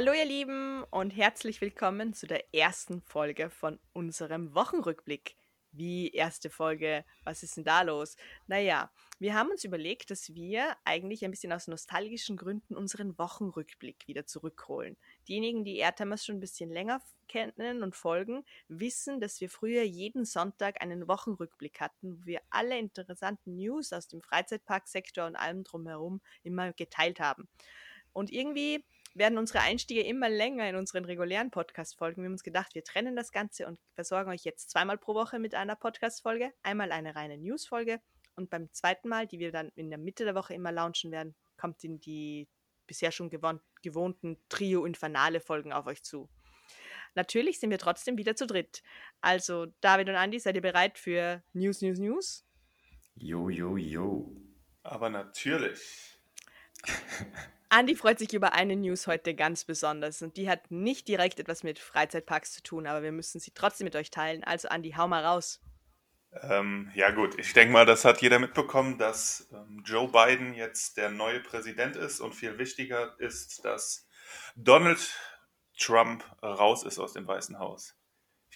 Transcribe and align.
Hallo 0.00 0.12
ihr 0.12 0.26
Lieben 0.26 0.84
und 0.92 1.10
herzlich 1.10 1.60
willkommen 1.60 2.14
zu 2.14 2.28
der 2.28 2.54
ersten 2.54 3.02
Folge 3.02 3.50
von 3.50 3.80
unserem 3.92 4.54
Wochenrückblick. 4.54 5.34
Wie 5.72 6.10
erste 6.10 6.50
Folge, 6.50 7.04
was 7.24 7.42
ist 7.42 7.56
denn 7.56 7.64
da 7.64 7.82
los? 7.82 8.16
Naja, 8.46 8.92
wir 9.18 9.34
haben 9.34 9.50
uns 9.50 9.64
überlegt, 9.64 10.12
dass 10.12 10.32
wir 10.32 10.76
eigentlich 10.84 11.24
ein 11.24 11.32
bisschen 11.32 11.52
aus 11.52 11.66
nostalgischen 11.66 12.36
Gründen 12.36 12.76
unseren 12.76 13.18
Wochenrückblick 13.18 14.06
wieder 14.06 14.24
zurückholen. 14.24 14.96
Diejenigen, 15.26 15.64
die 15.64 15.78
Airtimers 15.78 16.24
schon 16.24 16.36
ein 16.36 16.40
bisschen 16.40 16.70
länger 16.70 17.02
kennen 17.26 17.82
und 17.82 17.96
folgen, 17.96 18.44
wissen, 18.68 19.20
dass 19.20 19.40
wir 19.40 19.50
früher 19.50 19.82
jeden 19.82 20.24
Sonntag 20.24 20.80
einen 20.80 21.08
Wochenrückblick 21.08 21.80
hatten, 21.80 22.20
wo 22.20 22.24
wir 22.24 22.40
alle 22.50 22.78
interessanten 22.78 23.56
News 23.56 23.92
aus 23.92 24.06
dem 24.06 24.22
Freizeitparksektor 24.22 25.26
und 25.26 25.34
allem 25.34 25.64
drumherum 25.64 26.20
immer 26.44 26.72
geteilt 26.72 27.18
haben. 27.18 27.48
Und 28.12 28.30
irgendwie 28.32 28.84
werden 29.18 29.38
unsere 29.38 29.60
Einstiege 29.60 30.02
immer 30.02 30.28
länger 30.28 30.68
in 30.68 30.76
unseren 30.76 31.04
regulären 31.04 31.50
Podcast-Folgen. 31.50 32.22
Wir 32.22 32.26
haben 32.26 32.32
uns 32.32 32.44
gedacht, 32.44 32.74
wir 32.74 32.84
trennen 32.84 33.16
das 33.16 33.32
Ganze 33.32 33.66
und 33.66 33.78
versorgen 33.94 34.30
euch 34.30 34.44
jetzt 34.44 34.70
zweimal 34.70 34.96
pro 34.96 35.14
Woche 35.14 35.38
mit 35.38 35.54
einer 35.54 35.76
Podcast-Folge. 35.76 36.52
Einmal 36.62 36.92
eine 36.92 37.14
reine 37.16 37.36
News-Folge 37.36 38.00
und 38.36 38.50
beim 38.50 38.72
zweiten 38.72 39.08
Mal, 39.08 39.26
die 39.26 39.40
wir 39.40 39.52
dann 39.52 39.70
in 39.74 39.90
der 39.90 39.98
Mitte 39.98 40.24
der 40.24 40.34
Woche 40.34 40.54
immer 40.54 40.72
launchen 40.72 41.10
werden, 41.10 41.34
kommt 41.56 41.82
in 41.84 42.00
die 42.00 42.48
bisher 42.86 43.10
schon 43.10 43.30
gewohnten 43.30 44.38
Trio- 44.48 44.84
Infernale-Folgen 44.84 45.72
auf 45.72 45.86
euch 45.86 46.02
zu. 46.02 46.28
Natürlich 47.14 47.58
sind 47.58 47.70
wir 47.70 47.78
trotzdem 47.78 48.16
wieder 48.16 48.36
zu 48.36 48.46
dritt. 48.46 48.82
Also, 49.20 49.66
David 49.80 50.08
und 50.08 50.14
Andy, 50.14 50.38
seid 50.38 50.54
ihr 50.54 50.62
bereit 50.62 50.98
für 50.98 51.42
News, 51.52 51.82
News, 51.82 51.98
News? 51.98 52.44
Jo, 53.16 53.48
jo, 53.48 53.76
jo. 53.76 54.36
Aber 54.84 55.10
natürlich. 55.10 56.18
Andi 57.70 57.94
freut 57.94 58.18
sich 58.18 58.32
über 58.32 58.54
eine 58.54 58.76
News 58.76 59.06
heute 59.06 59.34
ganz 59.34 59.64
besonders 59.64 60.22
und 60.22 60.38
die 60.38 60.48
hat 60.48 60.70
nicht 60.70 61.06
direkt 61.06 61.38
etwas 61.38 61.62
mit 61.62 61.78
Freizeitparks 61.78 62.52
zu 62.52 62.62
tun, 62.62 62.86
aber 62.86 63.02
wir 63.02 63.12
müssen 63.12 63.40
sie 63.40 63.50
trotzdem 63.54 63.84
mit 63.84 63.96
euch 63.96 64.10
teilen. 64.10 64.42
Also 64.42 64.68
Andi, 64.68 64.92
hau 64.92 65.06
mal 65.06 65.24
raus. 65.24 65.60
Ähm, 66.42 66.90
ja 66.94 67.10
gut, 67.10 67.38
ich 67.38 67.52
denke 67.52 67.72
mal, 67.72 67.86
das 67.86 68.04
hat 68.04 68.22
jeder 68.22 68.38
mitbekommen, 68.38 68.98
dass 68.98 69.48
ähm, 69.52 69.82
Joe 69.84 70.08
Biden 70.08 70.54
jetzt 70.54 70.96
der 70.96 71.10
neue 71.10 71.40
Präsident 71.40 71.96
ist 71.96 72.20
und 72.20 72.34
viel 72.34 72.58
wichtiger 72.58 73.18
ist, 73.18 73.64
dass 73.64 74.06
Donald 74.56 75.14
Trump 75.78 76.24
raus 76.42 76.84
ist 76.84 76.98
aus 76.98 77.12
dem 77.12 77.26
Weißen 77.26 77.58
Haus. 77.58 77.97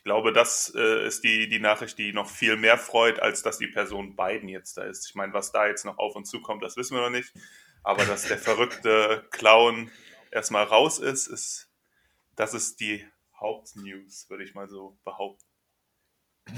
Ich 0.02 0.04
glaube, 0.04 0.32
das 0.32 0.72
äh, 0.74 1.06
ist 1.06 1.22
die, 1.22 1.48
die 1.48 1.60
Nachricht, 1.60 1.96
die 1.96 2.12
noch 2.12 2.28
viel 2.28 2.56
mehr 2.56 2.76
freut, 2.76 3.20
als 3.20 3.44
dass 3.44 3.58
die 3.58 3.68
Person 3.68 4.16
Biden 4.16 4.48
jetzt 4.48 4.76
da 4.76 4.82
ist. 4.82 5.08
Ich 5.08 5.14
meine, 5.14 5.32
was 5.32 5.52
da 5.52 5.68
jetzt 5.68 5.84
noch 5.84 5.96
auf 5.98 6.16
uns 6.16 6.28
zukommt, 6.28 6.64
das 6.64 6.76
wissen 6.76 6.96
wir 6.96 7.02
noch 7.02 7.10
nicht. 7.10 7.32
Aber 7.84 8.04
dass 8.04 8.26
der 8.26 8.38
verrückte 8.38 9.24
Clown 9.30 9.92
erstmal 10.32 10.64
raus 10.64 10.98
ist, 10.98 11.28
ist, 11.28 11.70
das 12.34 12.52
ist 12.52 12.80
die 12.80 13.06
Hauptnews, 13.38 14.28
würde 14.28 14.42
ich 14.42 14.54
mal 14.54 14.68
so 14.68 14.98
behaupten. 15.04 15.46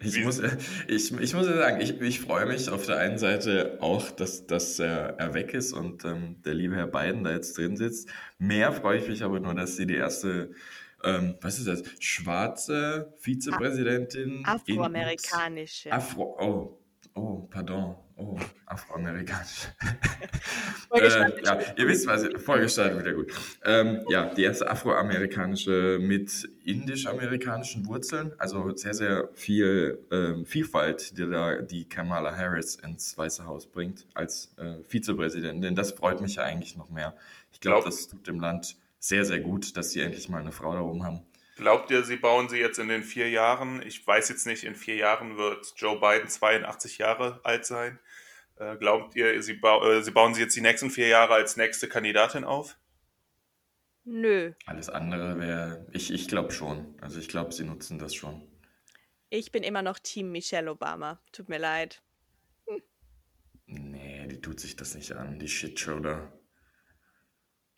Ich 0.00 0.22
muss, 0.24 0.40
ich, 0.88 1.12
ich 1.12 1.34
muss 1.34 1.46
sagen, 1.46 1.80
ich, 1.80 2.00
ich 2.00 2.20
freue 2.20 2.46
mich 2.46 2.68
auf 2.70 2.86
der 2.86 2.98
einen 2.98 3.18
Seite 3.18 3.78
auch, 3.80 4.10
dass, 4.10 4.46
dass 4.46 4.78
er, 4.80 5.18
er 5.18 5.32
weg 5.32 5.54
ist 5.54 5.72
und 5.72 6.04
ähm, 6.04 6.42
der 6.42 6.54
liebe 6.54 6.74
Herr 6.74 6.88
Biden 6.88 7.22
da 7.22 7.30
jetzt 7.30 7.56
drin 7.56 7.76
sitzt. 7.76 8.10
Mehr 8.38 8.72
freue 8.72 8.98
ich 8.98 9.08
mich 9.08 9.22
aber 9.22 9.38
nur, 9.38 9.54
dass 9.54 9.76
sie 9.76 9.86
die 9.86 9.94
erste, 9.94 10.50
ähm, 11.04 11.36
was 11.40 11.58
ist 11.58 11.68
das, 11.68 11.82
schwarze 12.00 13.12
Vizepräsidentin. 13.18 14.44
Afroamerikanische. 14.44 15.92
Afro, 15.92 16.36
oh, 16.40 16.78
oh, 17.14 17.48
pardon. 17.50 17.96
Oh, 18.16 18.38
afroamerikanisch. 18.66 19.68
äh, 20.94 21.42
ja, 21.44 21.58
ihr 21.76 21.88
wisst 21.88 22.06
was, 22.06 22.28
vorgestaltet 22.40 23.00
wieder 23.00 23.12
gut. 23.12 23.32
Ähm, 23.64 24.04
ja, 24.08 24.32
die 24.32 24.44
erste 24.44 24.70
afroamerikanische 24.70 25.98
mit 26.00 26.48
indisch-amerikanischen 26.64 27.86
Wurzeln, 27.86 28.32
also 28.38 28.76
sehr, 28.76 28.94
sehr 28.94 29.28
viel 29.34 29.98
ähm, 30.12 30.46
Vielfalt, 30.46 31.18
die 31.18 31.28
da 31.28 31.60
die 31.62 31.88
Kamala 31.88 32.36
Harris 32.36 32.76
ins 32.76 33.18
Weiße 33.18 33.44
Haus 33.46 33.66
bringt 33.66 34.06
als 34.14 34.54
äh, 34.58 34.76
Vizepräsidentin. 34.86 35.74
Das 35.74 35.90
freut 35.90 36.20
mich 36.20 36.36
ja 36.36 36.44
eigentlich 36.44 36.76
noch 36.76 36.90
mehr. 36.90 37.16
Ich 37.52 37.58
glaube, 37.58 37.86
das 37.86 38.06
tut 38.06 38.28
dem 38.28 38.38
Land 38.38 38.76
sehr, 39.04 39.26
sehr 39.26 39.40
gut, 39.40 39.76
dass 39.76 39.90
sie 39.90 40.00
endlich 40.00 40.30
mal 40.30 40.40
eine 40.40 40.52
Frau 40.52 40.72
da 40.72 40.80
oben 40.80 41.04
haben. 41.04 41.26
Glaubt 41.56 41.90
ihr, 41.90 42.04
sie 42.04 42.16
bauen 42.16 42.48
sie 42.48 42.56
jetzt 42.56 42.78
in 42.78 42.88
den 42.88 43.02
vier 43.02 43.28
Jahren? 43.28 43.82
Ich 43.82 44.04
weiß 44.04 44.30
jetzt 44.30 44.46
nicht, 44.46 44.64
in 44.64 44.74
vier 44.74 44.96
Jahren 44.96 45.36
wird 45.36 45.74
Joe 45.76 46.00
Biden 46.00 46.28
82 46.28 46.98
Jahre 46.98 47.38
alt 47.44 47.66
sein. 47.66 48.00
Äh, 48.56 48.76
glaubt 48.76 49.14
ihr, 49.14 49.42
sie, 49.42 49.52
ba 49.52 49.86
äh, 49.86 50.02
sie 50.02 50.10
bauen 50.10 50.32
sie 50.32 50.40
jetzt 50.40 50.56
die 50.56 50.62
nächsten 50.62 50.90
vier 50.90 51.08
Jahre 51.08 51.34
als 51.34 51.58
nächste 51.58 51.86
Kandidatin 51.86 52.44
auf? 52.44 52.78
Nö. 54.04 54.52
Alles 54.64 54.88
andere 54.88 55.38
wäre, 55.38 55.86
ich, 55.92 56.10
ich 56.10 56.26
glaube 56.26 56.52
schon. 56.52 56.96
Also 57.02 57.20
ich 57.20 57.28
glaube, 57.28 57.52
sie 57.52 57.64
nutzen 57.64 57.98
das 57.98 58.14
schon. 58.14 58.48
Ich 59.28 59.52
bin 59.52 59.64
immer 59.64 59.82
noch 59.82 59.98
Team 59.98 60.32
Michelle 60.32 60.70
Obama. 60.70 61.20
Tut 61.30 61.50
mir 61.50 61.58
leid. 61.58 62.02
Hm. 62.66 62.82
Nee, 63.66 64.26
die 64.28 64.40
tut 64.40 64.60
sich 64.60 64.76
das 64.76 64.94
nicht 64.94 65.12
an, 65.12 65.38
die 65.38 65.48
Shitshow 65.48 66.00
da. 66.00 66.32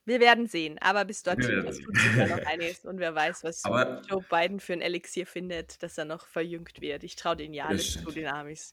Wir 0.07 0.21
werden 0.21 0.47
sehen, 0.47 0.79
aber 0.81 1.05
bis 1.05 1.25
dorthin 1.25 1.65
tut 1.65 1.97
sich 1.97 2.17
ja 2.17 2.29
noch 2.29 2.47
einiges 2.47 2.85
und 2.85 3.01
wer 3.01 3.15
weiß, 3.15 3.43
was 3.43 3.65
aber 3.65 4.03
Joe 4.09 4.25
Biden 4.31 4.61
für 4.61 4.73
ein 4.73 4.81
Elixier 4.81 5.27
findet, 5.27 5.83
dass 5.83 5.99
er 5.99 6.05
noch 6.05 6.27
verjüngt 6.29 6.81
wird. 6.81 7.03
Ich 7.03 7.17
traue 7.17 7.37
den 7.37 7.53
ja 7.53 7.67
alles 7.67 7.95
zu, 7.95 8.13
den 8.13 8.29
Amis. 8.29 8.73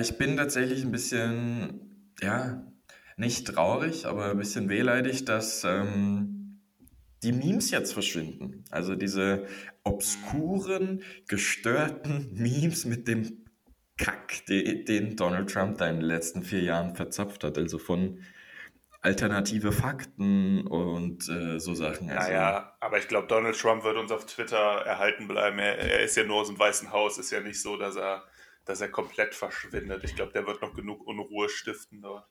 Ich 0.00 0.16
bin 0.16 0.38
tatsächlich 0.38 0.82
ein 0.82 0.90
bisschen, 0.90 2.14
ja, 2.22 2.66
nicht 3.18 3.46
traurig, 3.46 4.06
aber 4.06 4.30
ein 4.30 4.38
bisschen 4.38 4.70
wehleidig, 4.70 5.26
dass 5.26 5.62
ähm, 5.64 6.62
die 7.22 7.32
Memes 7.32 7.70
jetzt 7.70 7.92
verschwinden. 7.92 8.64
Also 8.70 8.94
diese 8.94 9.46
obskuren, 9.84 11.02
gestörten 11.28 12.30
Memes 12.34 12.86
mit 12.86 13.08
dem 13.08 13.44
Kack, 13.98 14.44
den 14.46 15.16
Donald 15.16 15.50
Trump 15.50 15.78
da 15.78 15.88
in 15.88 15.96
den 15.96 16.04
letzten 16.04 16.42
vier 16.42 16.62
Jahren 16.62 16.96
verzapft 16.96 17.44
hat. 17.44 17.58
Also 17.58 17.78
von 17.78 18.20
alternative 19.06 19.70
Fakten 19.70 20.66
und 20.66 21.28
äh, 21.28 21.60
so 21.60 21.74
Sachen. 21.74 22.10
Also, 22.10 22.28
naja, 22.28 22.76
aber 22.80 22.98
ich 22.98 23.06
glaube, 23.06 23.28
Donald 23.28 23.56
Trump 23.56 23.84
wird 23.84 23.96
uns 23.96 24.10
auf 24.10 24.26
Twitter 24.26 24.56
erhalten 24.56 25.28
bleiben. 25.28 25.60
Er, 25.60 25.78
er, 25.78 26.00
ist 26.00 26.16
ja 26.16 26.24
nur 26.24 26.40
aus 26.40 26.48
dem 26.48 26.58
Weißen 26.58 26.90
Haus, 26.90 27.16
ist 27.16 27.30
ja 27.30 27.40
nicht 27.40 27.62
so, 27.62 27.76
dass 27.76 27.94
er, 27.94 28.24
dass 28.64 28.80
er 28.80 28.88
komplett 28.88 29.34
verschwindet. 29.34 30.02
Ich 30.02 30.16
glaube, 30.16 30.32
der 30.32 30.44
wird 30.44 30.60
noch 30.60 30.74
genug 30.74 31.06
Unruhe 31.06 31.48
stiften 31.48 32.02
dort. 32.02 32.26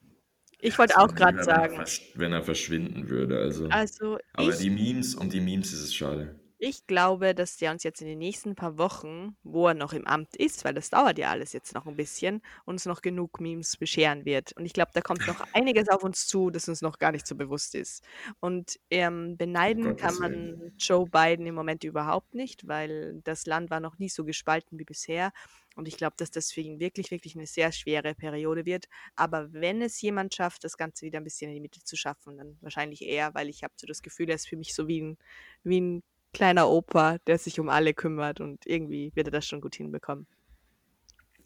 Ich 0.60 0.78
wollte 0.78 0.98
auch 0.98 1.14
gerade 1.16 1.44
sagen. 1.44 1.82
Wenn 2.16 2.34
er 2.34 2.44
verschwinden 2.44 3.10
würde. 3.10 3.40
Also, 3.40 3.68
also 3.70 4.18
aber 4.34 4.52
die 4.52 4.70
Memes, 4.70 5.16
um 5.16 5.30
die 5.30 5.42
Memes 5.42 5.72
ist 5.72 5.82
es 5.82 5.96
schade. 5.96 6.38
Ich 6.58 6.88
glaube, 6.88 7.36
dass 7.36 7.58
der 7.58 7.72
uns 7.72 7.84
jetzt 7.84 8.02
in 8.02 8.08
den 8.08 8.20
nächsten 8.20 8.56
paar 8.56 8.78
Wochen, 8.78 9.36
wo 9.44 9.68
er 9.68 9.74
noch 9.74 9.92
im 9.92 10.08
Amt 10.08 10.38
ist, 10.38 10.64
weil 10.64 10.74
das 10.74 10.90
dauert 10.90 11.18
ja 11.18 11.30
alles 11.30 11.52
jetzt 11.52 11.76
noch 11.76 11.86
ein 11.86 11.98
bisschen, 11.98 12.42
uns 12.64 12.86
noch 12.86 13.02
genug 13.02 13.42
Memes 13.42 13.76
bescheren 13.76 14.24
wird. 14.24 14.54
Und 14.54 14.66
ich 14.66 14.72
glaube, 14.72 14.92
da 14.94 15.02
kommt 15.02 15.28
noch 15.28 15.40
einiges 15.54 15.90
auf 15.90 16.04
uns 16.04 16.28
zu, 16.28 16.52
das 16.52 16.70
uns 16.70 16.82
noch 16.82 16.98
gar 16.98 17.12
nicht 17.12 17.28
so 17.28 17.36
bewusst 17.36 17.76
ist. 17.76 18.06
Und 18.40 18.80
ähm, 18.90 19.36
beneiden 19.36 19.92
oh 19.92 19.96
kann 19.96 20.16
man 20.16 20.72
Joe 20.80 21.06
Biden 21.06 21.46
im 21.46 21.56
Moment 21.56 21.84
überhaupt 21.84 22.34
nicht, 22.34 22.66
weil 22.68 23.20
das 23.24 23.46
Land 23.46 23.70
war 23.70 23.82
noch 23.82 24.00
nie 24.00 24.10
so 24.10 24.24
gespalten 24.24 24.80
wie 24.80 24.86
bisher. 24.86 25.34
Und 25.76 25.90
ich 25.90 25.98
glaube, 25.98 26.16
dass 26.18 26.32
das 26.32 26.54
für 26.54 26.62
ihn 26.62 26.80
wirklich, 26.80 27.12
wirklich 27.12 27.36
eine 27.36 27.48
sehr 27.48 27.74
schwere 27.74 28.16
Periode 28.16 28.66
wird. 28.66 28.86
Aber 29.18 29.52
wenn 29.52 29.82
es 29.82 30.00
jemand 30.00 30.34
schafft, 30.34 30.64
das 30.64 30.78
Ganze 30.78 31.06
wieder 31.06 31.20
ein 31.20 31.26
bisschen 31.26 31.50
in 31.50 31.56
die 31.56 31.62
Mitte 31.62 31.84
zu 31.84 31.98
schaffen, 31.98 32.38
dann 32.38 32.58
wahrscheinlich 32.62 33.02
er, 33.02 33.34
weil 33.34 33.50
ich 33.50 33.62
habe 33.64 33.74
so 33.76 33.86
das 33.86 34.02
Gefühl, 34.02 34.30
er 34.30 34.36
ist 34.36 34.48
für 34.48 34.56
mich 34.56 34.74
so 34.74 34.88
wie 34.88 35.02
ein, 35.02 35.18
wie 35.64 35.82
ein 35.82 36.04
kleiner 36.36 36.70
Opa, 36.70 37.18
der 37.28 37.38
sich 37.38 37.60
um 37.62 37.70
alle 37.70 37.94
kümmert 37.94 38.42
und 38.42 38.68
irgendwie 38.68 39.12
wird 39.16 39.30
er 39.30 39.32
das 39.32 39.48
schon 39.48 39.62
gut 39.62 39.76
hinbekommen. 39.76 40.28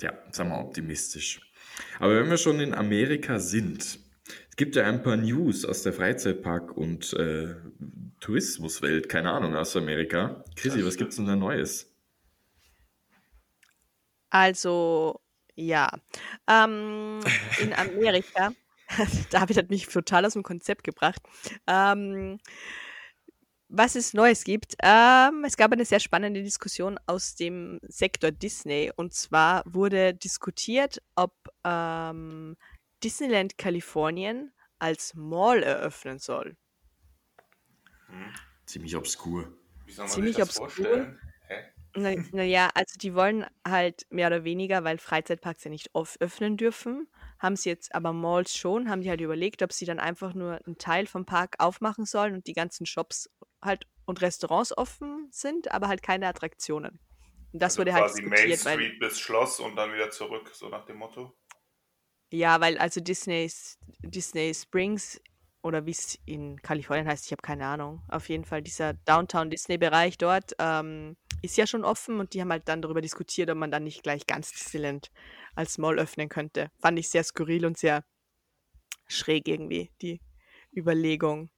Ja, 0.02 0.14
sagen 0.32 0.50
wir 0.50 0.60
optimistisch. 0.60 1.42
Aber 2.00 2.16
wenn 2.16 2.30
wir 2.30 2.38
schon 2.38 2.60
in 2.60 2.74
Amerika 2.74 3.40
sind, 3.40 3.82
es 3.84 4.56
gibt 4.56 4.76
ja 4.76 4.86
ein 4.88 5.04
paar 5.04 5.16
News 5.16 5.64
aus 5.64 5.84
der 5.84 5.94
Freizeitpark- 5.94 6.72
und 6.72 7.14
äh, 7.14 7.56
Tourismuswelt, 8.20 9.10
keine 9.10 9.32
Ahnung, 9.32 9.56
aus 9.56 9.76
Amerika. 9.76 10.44
Chrissy, 10.56 10.84
was 10.84 10.98
gibt 10.98 11.12
es 11.12 11.18
denn 11.18 11.28
da 11.28 11.36
Neues? 11.36 11.94
Also, 14.32 15.20
ja. 15.56 15.90
Ähm, 16.48 17.20
in 17.62 17.74
Amerika, 17.74 18.54
David 19.30 19.58
hat 19.58 19.70
mich 19.70 19.88
total 19.88 20.26
aus 20.26 20.34
dem 20.34 20.44
Konzept 20.44 20.84
gebracht. 20.84 21.22
Ähm, 21.68 22.40
was 23.70 23.96
es 23.96 24.14
Neues 24.14 24.44
gibt. 24.44 24.76
Ähm, 24.82 25.44
es 25.46 25.56
gab 25.56 25.72
eine 25.72 25.86
sehr 25.86 26.00
spannende 26.00 26.44
Diskussion 26.44 27.00
aus 27.06 27.36
dem 27.36 27.80
Sektor 27.88 28.32
Disney. 28.32 28.92
Und 28.96 29.14
zwar 29.14 29.64
wurde 29.66 30.14
diskutiert, 30.14 31.02
ob 31.16 31.34
ähm, 31.64 32.58
Disneyland 33.04 33.58
Kalifornien 33.58 34.52
als 34.80 35.14
Mall 35.14 35.64
eröffnen 35.64 36.20
soll. 36.20 36.58
Hm. 38.08 38.34
Ziemlich 38.66 38.96
obskur. 38.96 39.54
Wie 39.86 39.94
soll 39.94 40.06
man 40.06 40.14
Ziemlich 40.14 40.36
sich 40.36 40.46
das 40.46 40.60
obskur. 40.60 40.86
Vorstellen? 40.86 41.20
Naja, 41.96 42.22
na 42.32 42.70
also 42.76 42.98
die 43.00 43.16
wollen 43.16 43.46
halt 43.68 44.06
mehr 44.12 44.28
oder 44.28 44.44
weniger, 44.44 44.84
weil 44.84 45.00
Freizeitparks 45.00 45.64
ja 45.64 45.72
nicht 45.72 45.90
oft 45.94 46.22
öffnen 46.22 46.56
dürfen, 46.56 47.08
haben 47.40 47.56
sie 47.56 47.70
jetzt 47.70 47.96
aber 47.96 48.14
Malls 48.14 48.56
schon, 48.56 48.90
haben 48.90 49.02
die 49.02 49.10
halt 49.10 49.22
überlegt, 49.22 49.64
ob 49.64 49.74
sie 49.74 49.86
dann 49.86 50.00
einfach 50.00 50.36
nur 50.36 50.60
einen 50.66 50.78
Teil 50.78 51.08
vom 51.08 51.26
Park 51.26 51.56
aufmachen 51.58 52.06
sollen 52.06 52.36
und 52.36 52.46
die 52.46 52.54
ganzen 52.54 52.86
Shops 52.86 53.30
halt 53.62 53.88
und 54.06 54.22
Restaurants 54.22 54.78
offen 54.78 55.28
sind, 55.32 55.72
aber 55.72 55.88
halt 55.88 56.02
keine 56.04 56.28
Attraktionen. 56.28 57.00
Und 57.54 57.62
das 57.62 57.78
Also 57.78 57.80
wurde 57.80 57.94
halt 57.94 58.08
quasi 58.08 58.22
Main 58.24 58.50
diskutiert, 58.50 58.66
weil 58.66 58.80
Street 58.80 59.00
bis 59.00 59.20
Schloss 59.20 59.60
und 59.60 59.76
dann 59.76 59.94
wieder 59.94 60.10
zurück, 60.12 60.52
so 60.54 60.70
nach 60.70 60.86
dem 60.86 60.98
Motto. 60.98 61.36
ja, 62.32 62.62
weil 62.62 62.78
also 62.78 63.02
Disney's 63.02 63.78
Disney 64.04 64.54
Springs 64.54 65.20
oder 65.62 65.86
wie 65.86 65.92
es 65.92 66.18
in 66.26 66.62
Kalifornien 66.62 67.08
heißt, 67.08 67.26
ich 67.26 67.32
habe 67.32 67.42
keine 67.42 67.66
Ahnung. 67.66 68.02
Auf 68.08 68.30
jeden 68.30 68.46
Fall 68.46 68.62
dieser 68.62 68.94
Downtown 68.94 69.50
Disney 69.50 69.78
Bereich 69.78 70.18
dort 70.18 70.54
ähm, 70.60 71.18
ist 71.42 71.58
ja 71.58 71.68
schon 71.68 71.84
offen 71.84 72.20
und 72.20 72.34
die 72.34 72.42
haben 72.42 72.52
halt 72.52 72.68
dann 72.70 72.82
darüber 72.82 73.02
diskutiert, 73.02 73.50
ob 73.50 73.58
man 73.58 73.72
dann 73.72 73.84
nicht 73.84 74.04
gleich 74.04 74.26
ganz 74.28 74.52
Disneyland 74.52 75.12
als 75.56 75.78
Mall 75.78 76.00
öffnen 76.00 76.30
könnte. 76.30 76.72
Fand 76.80 76.98
ich 77.00 77.10
sehr 77.10 77.24
skurril 77.24 77.66
und 77.66 77.78
sehr 77.78 78.06
schräg 79.08 79.48
irgendwie, 79.48 79.92
die 80.02 80.22
Überlegung. 80.76 81.50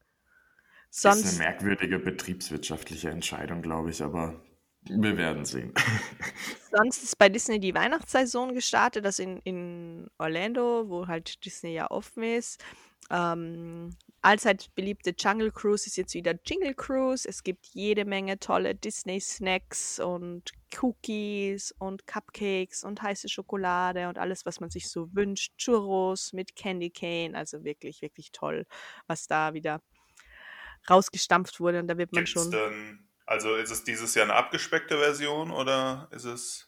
Ist 0.92 1.06
eine 1.06 1.16
Sonst, 1.16 1.38
merkwürdige 1.40 2.00
betriebswirtschaftliche 2.00 3.10
Entscheidung, 3.10 3.62
glaube 3.62 3.92
ich, 3.92 4.04
aber 4.04 4.42
wir 4.84 5.16
werden 5.18 5.46
sehen. 5.46 5.74
sonst 6.72 7.04
ist 7.04 7.18
bei 7.18 7.30
Disney 7.30 7.60
die 7.60 7.74
Weihnachtssaison 7.74 8.54
gestartet, 8.54 9.06
das 9.06 9.20
in, 9.20 9.38
in 9.40 10.10
Orlando, 10.18 10.90
wo 10.90 11.08
halt 11.08 11.46
Disney 11.46 11.74
ja 11.74 11.90
offen 11.90 12.24
ist. 12.24 12.62
Ähm, 13.10 13.96
allzeit 14.22 14.70
beliebte 14.76 15.14
Jungle 15.18 15.52
Cruise 15.52 15.88
ist 15.88 15.98
jetzt 15.98 16.14
wieder 16.14 16.34
Jingle 16.46 16.74
Cruise. 16.74 17.28
Es 17.28 17.44
gibt 17.44 17.68
jede 17.68 18.04
Menge 18.04 18.40
tolle 18.40 18.76
Disney-Snacks 18.76 20.00
und 20.00 20.52
Cookies 20.82 21.74
und 21.78 22.06
Cupcakes 22.06 22.84
und 22.84 23.02
heiße 23.02 23.30
Schokolade 23.30 24.10
und 24.10 24.18
alles, 24.18 24.46
was 24.46 24.60
man 24.60 24.70
sich 24.70 24.90
so 24.90 25.14
wünscht. 25.14 25.54
Churros 25.58 26.34
mit 26.34 26.56
Candy 26.56 26.90
Cane. 26.90 27.36
Also 27.38 27.64
wirklich, 27.64 28.02
wirklich 28.02 28.32
toll, 28.32 28.66
was 29.08 29.28
da 29.28 29.54
wieder 29.54 29.82
rausgestampft 30.90 31.60
wurde. 31.60 31.80
Und 31.80 31.88
da 31.88 31.98
wird 31.98 32.14
man 32.14 32.26
Gibt's 32.26 32.32
schon. 32.32 32.52
denn, 32.52 33.08
also 33.26 33.56
ist 33.56 33.72
es 33.72 33.84
dieses 33.84 34.16
Jahr 34.16 34.26
eine 34.26 34.36
abgespeckte 34.36 34.98
Version 34.98 35.52
oder 35.52 36.08
ist 36.12 36.26
es, 36.26 36.68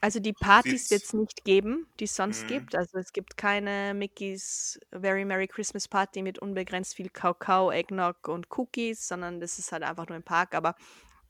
Also 0.00 0.20
die 0.20 0.32
Partys 0.32 0.90
wird 0.90 1.02
es 1.02 1.12
nicht 1.12 1.44
geben, 1.44 1.88
die 1.98 2.04
es 2.04 2.14
sonst 2.14 2.42
hm, 2.42 2.48
gibt. 2.48 2.76
Also 2.76 2.98
es 2.98 3.12
gibt 3.12 3.36
keine 3.36 3.94
Mickey's 3.94 4.78
Very 4.92 5.24
Merry 5.24 5.48
Christmas 5.48 5.88
Party 5.88 6.22
mit 6.22 6.38
unbegrenzt 6.38 6.94
viel 6.94 7.10
Kakao, 7.10 7.72
Eggnog 7.72 8.28
und 8.28 8.46
Cookies, 8.56 9.08
sondern 9.08 9.40
das 9.40 9.58
ist 9.58 9.72
halt 9.72 9.82
einfach 9.82 10.06
nur 10.08 10.16
im 10.16 10.22
Park. 10.22 10.54
Aber 10.54 10.76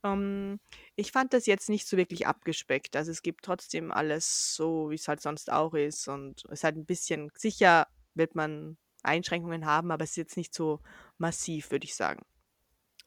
ähm, 0.04 0.60
ich 0.96 1.12
fand 1.12 1.32
das 1.32 1.46
jetzt 1.46 1.70
nicht 1.70 1.88
so 1.88 1.96
wirklich 1.96 2.26
abgespeckt. 2.26 2.94
Also 2.96 3.10
es 3.10 3.22
gibt 3.22 3.44
trotzdem 3.44 3.90
alles 3.90 4.54
so, 4.54 4.90
wie 4.90 4.96
es 4.96 5.08
halt 5.08 5.22
sonst 5.22 5.50
auch 5.50 5.74
ist. 5.74 6.08
Und 6.08 6.44
es 6.46 6.60
ist 6.60 6.64
halt 6.64 6.76
ein 6.76 6.86
bisschen, 6.86 7.30
sicher 7.36 7.86
wird 8.14 8.34
man 8.34 8.76
Einschränkungen 9.02 9.66
haben, 9.66 9.90
aber 9.90 10.04
es 10.04 10.10
ist 10.10 10.16
jetzt 10.16 10.36
nicht 10.36 10.54
so 10.54 10.80
massiv, 11.18 11.70
würde 11.70 11.84
ich 11.84 11.94
sagen. 11.94 12.24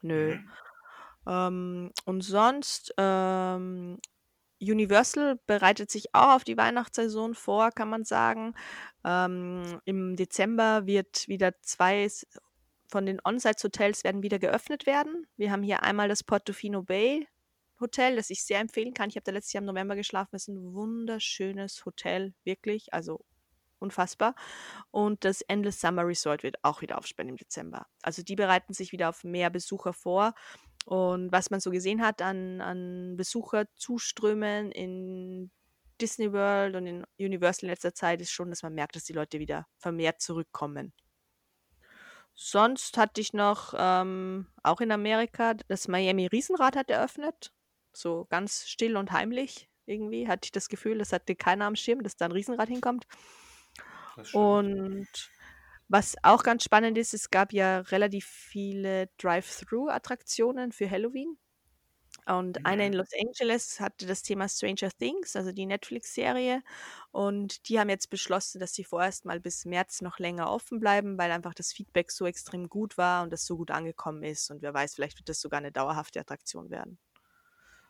Nö. 0.01 0.35
mhm. 0.35 0.49
Ähm, 1.27 1.91
und 2.05 2.21
sonst, 2.21 2.93
ähm, 2.97 3.99
Universal 4.61 5.39
bereitet 5.47 5.89
sich 5.89 6.13
auch 6.13 6.35
auf 6.35 6.43
die 6.43 6.57
Weihnachtssaison 6.57 7.33
vor, 7.33 7.71
kann 7.71 7.89
man 7.89 8.03
sagen. 8.03 8.53
Ähm, 9.03 9.81
Im 9.85 10.15
Dezember 10.15 10.85
wird 10.85 11.27
wieder 11.27 11.59
zwei 11.61 12.07
von 12.87 13.05
den 13.05 13.21
On-Site-Hotels 13.23 14.03
werden 14.03 14.21
wieder 14.21 14.37
geöffnet 14.37 14.85
werden. 14.85 15.25
Wir 15.37 15.51
haben 15.51 15.63
hier 15.63 15.81
einmal 15.81 16.09
das 16.09 16.23
Portofino 16.23 16.83
Bay 16.83 17.27
Hotel, 17.79 18.15
das 18.15 18.29
ich 18.29 18.43
sehr 18.43 18.59
empfehlen 18.59 18.93
kann. 18.93 19.09
Ich 19.09 19.15
habe 19.15 19.23
da 19.23 19.31
letztes 19.31 19.53
Jahr 19.53 19.61
im 19.61 19.67
November 19.67 19.95
geschlafen. 19.95 20.35
Es 20.35 20.43
ist 20.43 20.49
ein 20.49 20.73
wunderschönes 20.73 21.83
Hotel, 21.85 22.33
wirklich. 22.43 22.93
Also 22.93 23.25
unfassbar. 23.81 24.35
Und 24.91 25.25
das 25.25 25.41
Endless 25.41 25.81
Summer 25.81 26.05
Resort 26.05 26.43
wird 26.43 26.57
auch 26.63 26.81
wieder 26.81 26.97
aufsperren 26.97 27.29
im 27.29 27.37
Dezember. 27.37 27.87
Also 28.01 28.23
die 28.23 28.35
bereiten 28.35 28.73
sich 28.73 28.91
wieder 28.91 29.09
auf 29.09 29.23
mehr 29.23 29.49
Besucher 29.49 29.93
vor. 29.93 30.33
Und 30.85 31.31
was 31.31 31.51
man 31.51 31.59
so 31.59 31.71
gesehen 31.71 32.01
hat 32.01 32.21
an, 32.21 32.61
an 32.61 33.15
Besucherzuströmen 33.17 34.71
in 34.71 35.51
Disney 35.99 36.33
World 36.33 36.75
und 36.75 36.87
in 36.87 37.05
Universal 37.19 37.65
in 37.65 37.69
letzter 37.69 37.93
Zeit, 37.93 38.21
ist 38.21 38.31
schon, 38.31 38.49
dass 38.49 38.63
man 38.63 38.73
merkt, 38.73 38.95
dass 38.95 39.03
die 39.03 39.13
Leute 39.13 39.39
wieder 39.39 39.67
vermehrt 39.77 40.21
zurückkommen. 40.21 40.93
Sonst 42.33 42.97
hatte 42.97 43.21
ich 43.21 43.33
noch 43.33 43.73
ähm, 43.77 44.47
auch 44.63 44.81
in 44.81 44.91
Amerika 44.91 45.53
das 45.67 45.87
Miami 45.87 46.27
Riesenrad 46.27 46.75
hat 46.75 46.89
eröffnet. 46.89 47.51
So 47.93 48.25
ganz 48.29 48.67
still 48.67 48.97
und 48.97 49.11
heimlich 49.11 49.69
irgendwie 49.85 50.27
hatte 50.27 50.45
ich 50.45 50.51
das 50.51 50.69
Gefühl, 50.69 50.97
das 50.97 51.13
hatte 51.13 51.35
keiner 51.35 51.65
am 51.65 51.75
Schirm, 51.75 52.03
dass 52.03 52.15
da 52.15 52.25
ein 52.25 52.31
Riesenrad 52.31 52.69
hinkommt. 52.69 53.05
Das 54.21 54.29
stimmt. 54.29 54.55
Und 54.57 55.31
was 55.89 56.15
auch 56.23 56.43
ganz 56.43 56.63
spannend 56.63 56.97
ist, 56.97 57.13
es 57.13 57.29
gab 57.29 57.53
ja 57.53 57.79
relativ 57.81 58.25
viele 58.25 59.07
Drive-Thru-Attraktionen 59.17 60.71
für 60.71 60.89
Halloween. 60.89 61.37
Und 62.27 62.65
eine 62.65 62.87
in 62.87 62.93
Mhm. 62.93 62.95
Los 62.95 63.09
Angeles 63.19 63.79
hatte 63.79 64.05
das 64.05 64.21
Thema 64.23 64.47
Stranger 64.49 64.91
Things, 64.91 65.35
also 65.35 65.51
die 65.51 65.65
Netflix-Serie. 65.65 66.61
Und 67.11 67.67
die 67.69 67.79
haben 67.79 67.89
jetzt 67.89 68.09
beschlossen, 68.09 68.59
dass 68.59 68.73
sie 68.75 68.83
vorerst 68.83 69.25
mal 69.25 69.39
bis 69.39 69.65
März 69.65 70.01
noch 70.01 70.19
länger 70.19 70.49
offen 70.51 70.79
bleiben, 70.79 71.17
weil 71.17 71.31
einfach 71.31 71.53
das 71.55 71.73
Feedback 71.73 72.11
so 72.11 72.25
extrem 72.27 72.69
gut 72.69 72.97
war 72.97 73.23
und 73.23 73.31
das 73.33 73.45
so 73.45 73.57
gut 73.57 73.71
angekommen 73.71 74.23
ist. 74.23 74.51
Und 74.51 74.61
wer 74.61 74.73
weiß, 74.73 74.95
vielleicht 74.95 75.19
wird 75.19 75.29
das 75.29 75.41
sogar 75.41 75.59
eine 75.59 75.71
dauerhafte 75.71 76.19
Attraktion 76.19 76.69
werden. 76.69 76.99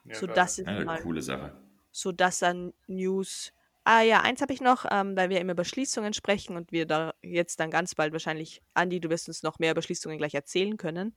Ja, 0.06 0.20
So, 0.20 0.28
das 0.28 0.58
ist 0.60 0.68
Eine 0.68 0.86
mal 0.86 1.02
coole 1.02 1.22
Sache. 1.22 1.56
so 1.92 2.12
das 2.12 2.44
an 2.44 2.74
News. 2.88 3.54
Ah 3.84 4.02
ja, 4.02 4.22
eins 4.22 4.42
habe 4.42 4.54
ich 4.54 4.62
noch, 4.62 4.86
ähm, 4.92 5.18
weil 5.18 5.30
wir 5.30 5.42
immer 5.42 5.54
über 5.54 5.66
Schließungen 5.66 6.14
sprechen 6.14 6.56
und 6.56 6.72
wir 6.72 6.86
da 6.86 7.16
jetzt 7.24 7.60
dann 7.60 7.72
ganz 7.72 7.96
bald 7.96 8.14
wahrscheinlich, 8.14 8.62
Andi, 8.76 9.00
du 9.00 9.10
wirst 9.10 9.28
uns 9.28 9.42
noch 9.42 9.58
mehr 9.58 9.72
über 9.72 9.82
Schließungen 9.82 10.20
gleich 10.20 10.36
erzählen 10.36 10.78
können. 10.78 11.16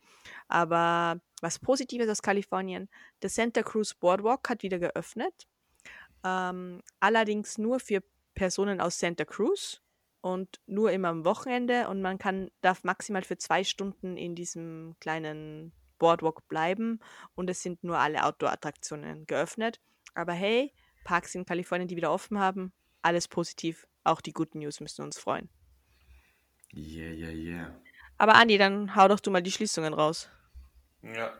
Aber 0.49 1.20
was 1.43 1.58
Positives 1.58 2.08
aus 2.08 2.22
Kalifornien, 2.22 2.88
der 3.22 3.28
Santa 3.28 3.62
Cruz 3.62 3.93
Boardwalk 3.94 4.49
hat 4.49 4.62
wieder 4.62 4.78
geöffnet. 4.78 5.46
Ähm, 6.25 6.81
allerdings 7.00 7.58
nur 7.58 7.81
für 7.81 8.02
Personen 8.34 8.81
aus 8.81 8.99
Santa 8.99 9.26
Cruz 9.26 9.82
und 10.22 10.61
nur 10.66 10.90
immer 10.90 11.08
am 11.08 11.26
Wochenende 11.26 11.88
und 11.88 12.00
man 12.00 12.19
kann, 12.19 12.50
darf 12.62 12.82
maximal 12.82 13.22
für 13.22 13.37
zwei 13.37 13.62
Stunden 13.64 14.16
in 14.16 14.34
diesem 14.34 14.96
kleinen 15.00 15.72
Boardwalk 15.99 16.49
bleiben 16.49 17.00
und 17.35 17.50
es 17.50 17.62
sind 17.62 17.85
nur 17.85 17.99
alle 17.99 18.25
Outdoor-Attraktionen 18.25 19.26
geöffnet. 19.26 19.80
Aber 20.14 20.33
hey, 20.33 20.73
Parks 21.04 21.34
in 21.34 21.44
Kalifornien, 21.44 21.88
die 21.88 21.96
wieder 21.96 22.11
offen 22.11 22.38
haben, 22.38 22.73
alles 23.02 23.28
positiv. 23.28 23.87
Auch 24.02 24.20
die 24.20 24.32
guten 24.32 24.58
News 24.58 24.80
müssen 24.80 25.02
uns 25.02 25.18
freuen. 25.18 25.49
Yeah, 26.75 27.12
yeah, 27.12 27.30
yeah. 27.30 27.80
Aber 28.18 28.34
Andi, 28.34 28.58
dann 28.58 28.96
hau 28.96 29.08
doch 29.08 29.20
du 29.20 29.30
mal 29.30 29.42
die 29.42 29.52
Schließungen 29.52 29.94
raus. 29.94 30.28
Ja. 31.02 31.32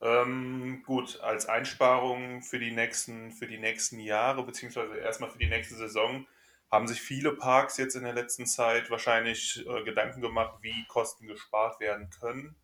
Ähm, 0.00 0.82
gut, 0.84 1.20
als 1.20 1.46
Einsparung 1.46 2.42
für 2.42 2.58
die 2.58 2.70
nächsten, 2.70 3.32
für 3.32 3.46
die 3.46 3.58
nächsten 3.58 3.98
Jahre, 3.98 4.44
beziehungsweise 4.44 4.96
erstmal 4.98 5.30
für 5.30 5.38
die 5.38 5.48
nächste 5.48 5.74
Saison, 5.74 6.26
haben 6.70 6.86
sich 6.86 7.00
viele 7.00 7.32
Parks 7.32 7.78
jetzt 7.78 7.94
in 7.94 8.04
der 8.04 8.12
letzten 8.12 8.46
Zeit 8.46 8.90
wahrscheinlich 8.90 9.64
äh, 9.66 9.84
Gedanken 9.84 10.20
gemacht, 10.20 10.58
wie 10.60 10.84
Kosten 10.88 11.26
gespart 11.26 11.80
werden 11.80 12.10
können. 12.10 12.56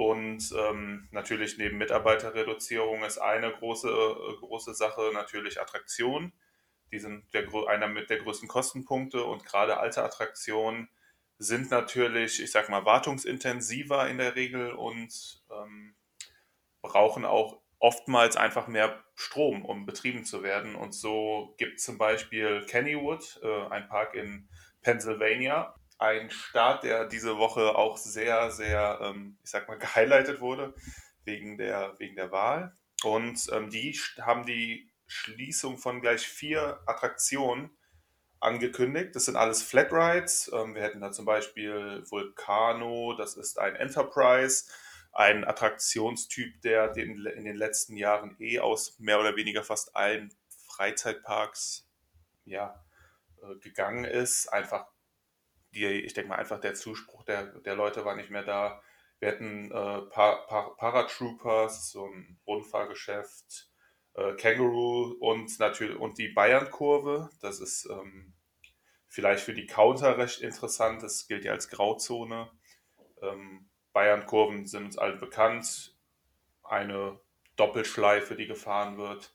Und 0.00 0.54
ähm, 0.56 1.08
natürlich 1.10 1.58
neben 1.58 1.76
Mitarbeiterreduzierung 1.76 3.04
ist 3.04 3.18
eine 3.18 3.52
große, 3.52 3.90
äh, 3.90 4.36
große 4.38 4.72
Sache 4.72 5.10
natürlich 5.12 5.60
Attraktionen. 5.60 6.32
Die 6.90 6.98
sind 6.98 7.34
der, 7.34 7.46
einer 7.68 7.86
mit 7.86 8.08
der 8.08 8.16
größten 8.16 8.48
Kostenpunkte 8.48 9.22
und 9.22 9.44
gerade 9.44 9.76
alte 9.76 10.02
Attraktionen 10.02 10.88
sind 11.36 11.70
natürlich, 11.70 12.42
ich 12.42 12.50
sag 12.50 12.70
mal, 12.70 12.86
wartungsintensiver 12.86 14.08
in 14.08 14.16
der 14.16 14.36
Regel 14.36 14.72
und 14.72 15.44
ähm, 15.50 15.94
brauchen 16.80 17.26
auch 17.26 17.60
oftmals 17.78 18.38
einfach 18.38 18.68
mehr 18.68 19.04
Strom, 19.14 19.66
um 19.66 19.84
betrieben 19.84 20.24
zu 20.24 20.42
werden. 20.42 20.76
Und 20.76 20.94
so 20.94 21.54
gibt 21.58 21.78
zum 21.78 21.98
Beispiel 21.98 22.64
Kennywood, 22.64 23.38
äh, 23.42 23.66
ein 23.66 23.86
Park 23.86 24.14
in 24.14 24.48
Pennsylvania, 24.80 25.74
ein 26.00 26.30
Start, 26.30 26.84
der 26.84 27.06
diese 27.06 27.36
Woche 27.36 27.76
auch 27.76 27.98
sehr, 27.98 28.50
sehr, 28.50 28.98
ähm, 29.02 29.36
ich 29.44 29.50
sag 29.50 29.68
mal, 29.68 29.78
gehighlightet 29.78 30.40
wurde 30.40 30.74
wegen 31.24 31.58
der, 31.58 31.94
wegen 31.98 32.16
der 32.16 32.32
Wahl. 32.32 32.74
Und 33.04 33.48
ähm, 33.52 33.70
die 33.70 33.92
haben 34.20 34.46
die 34.46 34.90
Schließung 35.06 35.76
von 35.76 36.00
gleich 36.00 36.26
vier 36.26 36.80
Attraktionen 36.86 37.70
angekündigt. 38.40 39.14
Das 39.14 39.26
sind 39.26 39.36
alles 39.36 39.62
Flat 39.62 39.92
Rides. 39.92 40.50
Ähm, 40.54 40.74
wir 40.74 40.82
hätten 40.82 41.02
da 41.02 41.12
zum 41.12 41.26
Beispiel 41.26 42.02
Vulcano, 42.08 43.14
das 43.14 43.36
ist 43.36 43.58
ein 43.58 43.76
Enterprise, 43.76 44.70
ein 45.12 45.44
Attraktionstyp, 45.44 46.62
der 46.62 46.88
den, 46.88 47.26
in 47.26 47.44
den 47.44 47.56
letzten 47.56 47.96
Jahren 47.96 48.36
eh 48.38 48.60
aus 48.60 48.98
mehr 48.98 49.20
oder 49.20 49.36
weniger 49.36 49.62
fast 49.64 49.94
allen 49.94 50.32
Freizeitparks 50.66 51.86
ja, 52.46 52.82
äh, 53.42 53.56
gegangen 53.56 54.04
ist. 54.04 54.48
Einfach, 54.48 54.86
die, 55.72 55.86
ich 55.86 56.14
denke 56.14 56.30
mal, 56.30 56.36
einfach 56.36 56.60
der 56.60 56.74
Zuspruch 56.74 57.24
der, 57.24 57.46
der 57.60 57.74
Leute 57.74 58.04
war 58.04 58.16
nicht 58.16 58.30
mehr 58.30 58.42
da. 58.42 58.82
Wir 59.18 59.28
hatten 59.28 59.66
äh, 59.70 60.00
pa 60.10 60.36
pa 60.48 60.70
Paratroopers, 60.78 61.90
so 61.90 62.06
ein 62.06 62.38
Rundfahrgeschäft, 62.46 63.70
äh, 64.14 64.34
Kangaroo 64.34 65.16
und 65.20 65.58
natürlich 65.58 65.96
und 65.98 66.18
die 66.18 66.28
Bayern-Kurve. 66.28 67.30
Das 67.40 67.60
ist 67.60 67.86
ähm, 67.90 68.32
vielleicht 69.08 69.44
für 69.44 69.54
die 69.54 69.66
Counter 69.66 70.16
recht 70.16 70.40
interessant. 70.40 71.02
Das 71.02 71.28
gilt 71.28 71.44
ja 71.44 71.52
als 71.52 71.68
Grauzone. 71.68 72.50
Ähm, 73.22 73.68
Bayern-Kurven 73.92 74.66
sind 74.66 74.84
uns 74.86 74.98
allen 74.98 75.20
bekannt. 75.20 75.96
Eine 76.62 77.20
Doppelschleife, 77.56 78.36
die 78.36 78.46
gefahren 78.46 78.96
wird. 78.96 79.34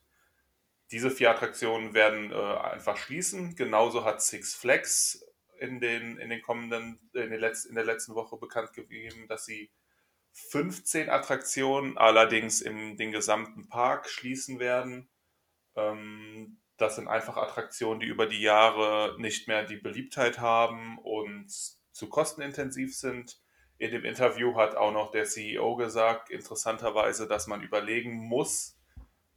Diese 0.90 1.10
vier 1.10 1.30
Attraktionen 1.30 1.94
werden 1.94 2.32
äh, 2.32 2.34
einfach 2.34 2.96
schließen. 2.96 3.54
Genauso 3.54 4.04
hat 4.04 4.22
Six 4.22 4.54
Flags 4.54 5.25
in 5.58 5.80
den, 5.80 6.18
in 6.18 6.30
den 6.30 6.42
kommenden, 6.42 6.98
in, 7.14 7.30
den 7.30 7.40
Letz-, 7.40 7.66
in 7.66 7.74
der 7.74 7.84
letzten 7.84 8.14
Woche 8.14 8.36
bekannt 8.36 8.72
gegeben, 8.72 9.26
dass 9.28 9.44
sie 9.44 9.70
15 10.32 11.08
Attraktionen 11.08 11.96
allerdings 11.96 12.60
in 12.60 12.96
den 12.96 13.10
gesamten 13.10 13.68
Park 13.68 14.08
schließen 14.08 14.58
werden. 14.58 15.08
Ähm, 15.76 16.58
das 16.76 16.96
sind 16.96 17.08
einfach 17.08 17.38
Attraktionen, 17.38 18.00
die 18.00 18.06
über 18.06 18.26
die 18.26 18.42
Jahre 18.42 19.16
nicht 19.18 19.48
mehr 19.48 19.64
die 19.64 19.76
Beliebtheit 19.76 20.38
haben 20.38 20.98
und 20.98 21.50
zu 21.92 22.08
kostenintensiv 22.08 22.94
sind. 22.94 23.40
In 23.78 23.90
dem 23.90 24.04
Interview 24.04 24.56
hat 24.56 24.76
auch 24.76 24.92
noch 24.92 25.10
der 25.10 25.24
CEO 25.24 25.76
gesagt, 25.76 26.30
interessanterweise, 26.30 27.26
dass 27.26 27.46
man 27.46 27.62
überlegen 27.62 28.16
muss, 28.16 28.78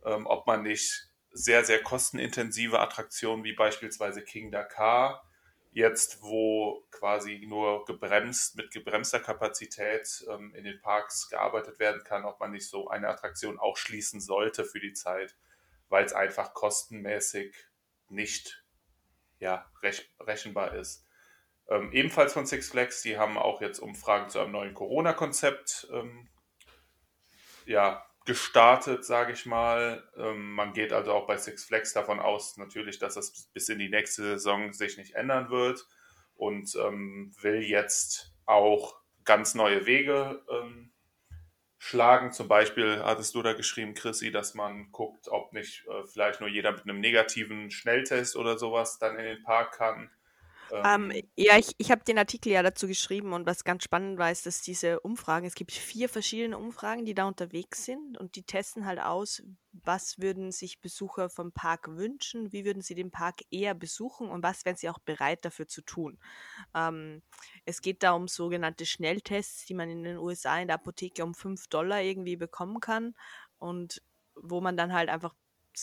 ähm, 0.05 0.25
ob 0.27 0.47
man 0.47 0.63
nicht 0.63 1.09
sehr, 1.31 1.63
sehr 1.63 1.81
kostenintensive 1.81 2.79
Attraktionen 2.79 3.45
wie 3.45 3.53
beispielsweise 3.53 4.21
King 4.21 4.51
Dakar 4.51 5.28
jetzt, 5.71 6.21
wo 6.21 6.85
quasi 6.91 7.45
nur 7.47 7.85
gebremst, 7.85 8.55
mit 8.55 8.71
gebremster 8.71 9.19
Kapazität 9.19 10.25
ähm, 10.29 10.53
in 10.55 10.63
den 10.63 10.81
Parks 10.81 11.29
gearbeitet 11.29 11.79
werden 11.79 12.03
kann, 12.03 12.25
ob 12.25 12.39
man 12.39 12.51
nicht 12.51 12.67
so 12.67 12.88
eine 12.89 13.07
Attraktion 13.07 13.59
auch 13.59 13.77
schließen 13.77 14.19
sollte 14.19 14.65
für 14.65 14.79
die 14.79 14.93
Zeit, 14.93 15.35
weil 15.89 16.05
es 16.05 16.13
einfach 16.13 16.53
kostenmäßig 16.53 17.55
nicht 18.09 18.63
ja, 19.39 19.71
rech 19.81 20.09
rechenbar 20.19 20.73
ist. 20.75 21.05
Ähm, 21.69 21.91
ebenfalls 21.91 22.33
von 22.33 22.47
Six 22.47 22.69
Flags, 22.69 23.03
die 23.03 23.17
haben 23.17 23.38
auch 23.38 23.61
jetzt 23.61 23.79
Umfragen 23.79 24.29
zu 24.29 24.39
einem 24.39 24.51
neuen 24.51 24.73
Corona-Konzept 24.73 25.88
ähm, 25.93 26.27
ja, 27.65 28.08
gestartet, 28.29 29.03
sage 29.03 29.33
ich 29.33 29.48
mal. 29.48 30.07
Ähm, 30.15 30.53
man 30.53 30.71
geht 30.74 30.93
also 30.93 31.13
auch 31.13 31.25
bei 31.25 31.36
Six 31.36 31.65
Flags 31.65 31.93
davon 31.93 32.19
aus, 32.19 32.57
natürlich, 32.57 33.00
dass 33.00 33.15
das 33.15 33.50
bis 33.53 33.69
in 33.69 33.79
die 33.79 33.89
nächste 33.89 34.21
Saison 34.21 34.71
sich 34.71 34.98
nicht 34.98 35.15
ändern 35.15 35.50
wird 35.50 35.88
und 36.36 36.75
ähm, 36.75 37.33
will 37.41 37.63
jetzt 37.63 38.31
auch 38.45 39.01
ganz 39.25 39.55
neue 39.55 39.88
Wege 39.88 40.43
ähm, 40.48 40.93
schlagen. 41.79 42.31
Zum 42.31 42.48
Beispiel 42.48 43.01
hattest 43.03 43.33
du 43.33 43.41
da 43.41 43.53
geschrieben, 43.53 43.95
Chrissy, 43.95 44.31
dass 44.31 44.53
man 44.53 44.91
guckt, 44.91 45.27
ob 45.27 45.51
nicht 45.51 45.88
äh, 45.88 46.05
vielleicht 46.05 46.39
nur 46.39 46.50
jeder 46.50 46.71
mit 46.71 46.83
einem 46.83 47.00
negativen 47.00 47.71
Schnelltest 47.71 48.36
oder 48.36 48.59
sowas 48.59 49.00
dann 49.00 49.17
in 49.17 49.25
den 49.25 49.41
Park 49.41 49.71
kann. 49.75 50.12
Ähm, 50.71 51.11
ähm, 51.11 51.23
ja, 51.35 51.57
ich, 51.57 51.73
ich 51.77 51.91
habe 51.91 52.03
den 52.03 52.17
Artikel 52.17 52.51
ja 52.51 52.63
dazu 52.63 52.88
geschrieben 52.88 53.33
und 53.33 53.45
was 53.45 53.63
ganz 53.63 53.83
spannend 53.83 54.17
war, 54.17 54.31
ist, 54.31 54.45
dass 54.45 54.61
diese 54.61 54.99
Umfragen, 54.99 55.45
es 55.45 55.55
gibt 55.55 55.71
vier 55.71 56.09
verschiedene 56.09 56.57
Umfragen, 56.57 57.05
die 57.05 57.13
da 57.13 57.27
unterwegs 57.27 57.85
sind 57.85 58.17
und 58.17 58.35
die 58.35 58.43
testen 58.43 58.85
halt 58.85 58.99
aus, 58.99 59.41
was 59.71 60.19
würden 60.19 60.51
sich 60.51 60.81
Besucher 60.81 61.29
vom 61.29 61.51
Park 61.51 61.88
wünschen, 61.89 62.51
wie 62.51 62.65
würden 62.65 62.81
sie 62.81 62.95
den 62.95 63.11
Park 63.11 63.41
eher 63.51 63.73
besuchen 63.73 64.29
und 64.29 64.43
was 64.43 64.65
wären 64.65 64.75
sie 64.75 64.89
auch 64.89 64.99
bereit 64.99 65.45
dafür 65.45 65.67
zu 65.67 65.81
tun. 65.81 66.19
Ähm, 66.75 67.21
es 67.65 67.81
geht 67.81 68.03
da 68.03 68.11
um 68.11 68.27
sogenannte 68.27 68.85
Schnelltests, 68.85 69.65
die 69.65 69.73
man 69.73 69.89
in 69.89 70.03
den 70.03 70.17
USA 70.17 70.59
in 70.59 70.67
der 70.67 70.75
Apotheke 70.75 71.23
um 71.23 71.33
5 71.33 71.67
Dollar 71.67 72.01
irgendwie 72.01 72.35
bekommen 72.35 72.79
kann 72.79 73.15
und 73.57 74.01
wo 74.35 74.61
man 74.61 74.77
dann 74.77 74.93
halt 74.93 75.09
einfach 75.09 75.35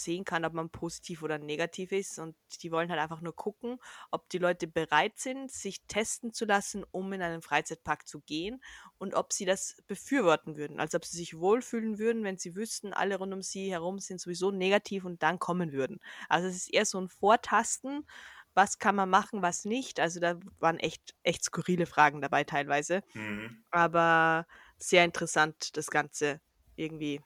sehen 0.03 0.25
kann, 0.25 0.45
ob 0.45 0.53
man 0.53 0.71
positiv 0.71 1.23
oder 1.23 1.39
negativ 1.39 1.93
ist. 1.93 2.19
Und 2.19 2.37
die 2.63 2.71
wollen 2.73 2.91
halt 2.91 3.01
einfach 3.01 3.21
nur 3.21 3.35
gucken, 3.35 3.79
ob 4.11 4.29
die 4.31 4.39
Leute 4.39 4.67
bereit 4.67 5.19
sind, 5.19 5.51
sich 5.51 5.83
testen 5.87 6.33
zu 6.33 6.45
lassen, 6.45 6.85
um 6.91 7.13
in 7.13 7.23
einen 7.23 7.43
Freizeitpark 7.43 8.07
zu 8.09 8.21
gehen 8.21 8.63
und 8.99 9.15
ob 9.15 9.33
sie 9.33 9.45
das 9.45 9.77
befürworten 9.87 10.57
würden. 10.57 10.81
Also 10.81 10.97
ob 10.97 11.05
sie 11.05 11.17
sich 11.17 11.39
wohlfühlen 11.39 11.99
würden, 11.99 12.25
wenn 12.25 12.39
sie 12.39 12.57
wüssten, 12.57 12.93
alle 12.93 13.17
rund 13.19 13.33
um 13.33 13.43
sie 13.43 13.71
herum 13.71 13.99
sind 13.99 14.21
sowieso 14.21 14.51
negativ 14.51 15.05
und 15.05 15.23
dann 15.23 15.39
kommen 15.39 15.73
würden. 15.73 16.01
Also 16.29 16.49
es 16.49 16.57
ist 16.57 16.73
eher 16.75 16.87
so 16.87 17.01
ein 17.01 17.09
Vortasten. 17.09 18.07
Was 18.55 18.79
kann 18.79 18.97
man 18.97 19.11
machen, 19.11 19.43
was 19.43 19.65
nicht? 19.65 20.01
Also 20.01 20.19
da 20.21 20.39
waren 20.59 20.79
echt, 20.79 21.15
echt 21.23 21.45
skurrile 21.45 21.87
Fragen 21.87 22.21
dabei 22.23 22.45
teilweise. 22.45 23.03
Mhm. 23.15 23.65
Aber 23.71 24.47
sehr 24.79 25.05
interessant, 25.05 25.77
das 25.77 25.91
Ganze 25.91 26.41
irgendwie, 26.77 27.21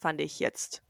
fand 0.00 0.20
ich 0.20 0.38
jetzt. 0.40 0.82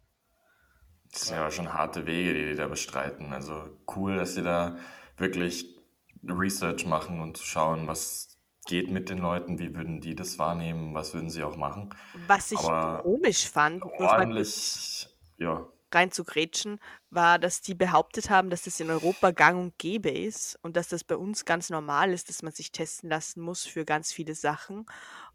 Das 1.13 1.29
sind 1.29 1.37
ja 1.37 1.51
schon 1.51 1.73
harte 1.73 2.07
Wege, 2.07 2.35
die 2.35 2.51
die 2.51 2.55
da 2.55 2.69
bestreiten. 2.69 3.33
Also 3.33 3.65
cool, 3.97 4.17
dass 4.17 4.35
sie 4.35 4.43
da 4.43 4.77
wirklich 5.17 5.79
Research 6.23 6.87
machen 6.87 7.21
und 7.21 7.39
schauen, 7.39 7.87
was 7.87 8.39
geht 8.67 8.91
mit 8.91 9.09
den 9.09 9.19
Leuten, 9.19 9.59
wie 9.59 9.75
würden 9.75 10.01
die 10.01 10.15
das 10.15 10.39
wahrnehmen, 10.39 10.95
was 10.95 11.15
würden 11.15 11.31
sie 11.31 11.43
auch 11.43 11.57
machen. 11.57 11.95
Was 12.27 12.53
ich 12.53 12.59
Aber 12.59 13.03
komisch 13.03 13.49
fand, 13.49 13.83
ordentlich, 13.83 15.09
ja. 15.39 15.67
rein 15.91 16.13
zu 16.13 16.23
grätschen, 16.23 16.79
war, 17.09 17.39
dass 17.39 17.63
die 17.63 17.75
behauptet 17.75 18.29
haben, 18.29 18.51
dass 18.51 18.63
das 18.63 18.79
in 18.79 18.91
Europa 18.91 19.31
gang 19.31 19.59
und 19.59 19.79
gäbe 19.79 20.11
ist 20.11 20.59
und 20.63 20.77
dass 20.77 20.89
das 20.89 21.03
bei 21.03 21.17
uns 21.17 21.47
ganz 21.47 21.71
normal 21.71 22.13
ist, 22.13 22.29
dass 22.29 22.43
man 22.43 22.53
sich 22.53 22.71
testen 22.71 23.09
lassen 23.09 23.41
muss 23.41 23.65
für 23.65 23.87
ganz 23.87 24.13
viele 24.13 24.35
Sachen. 24.35 24.85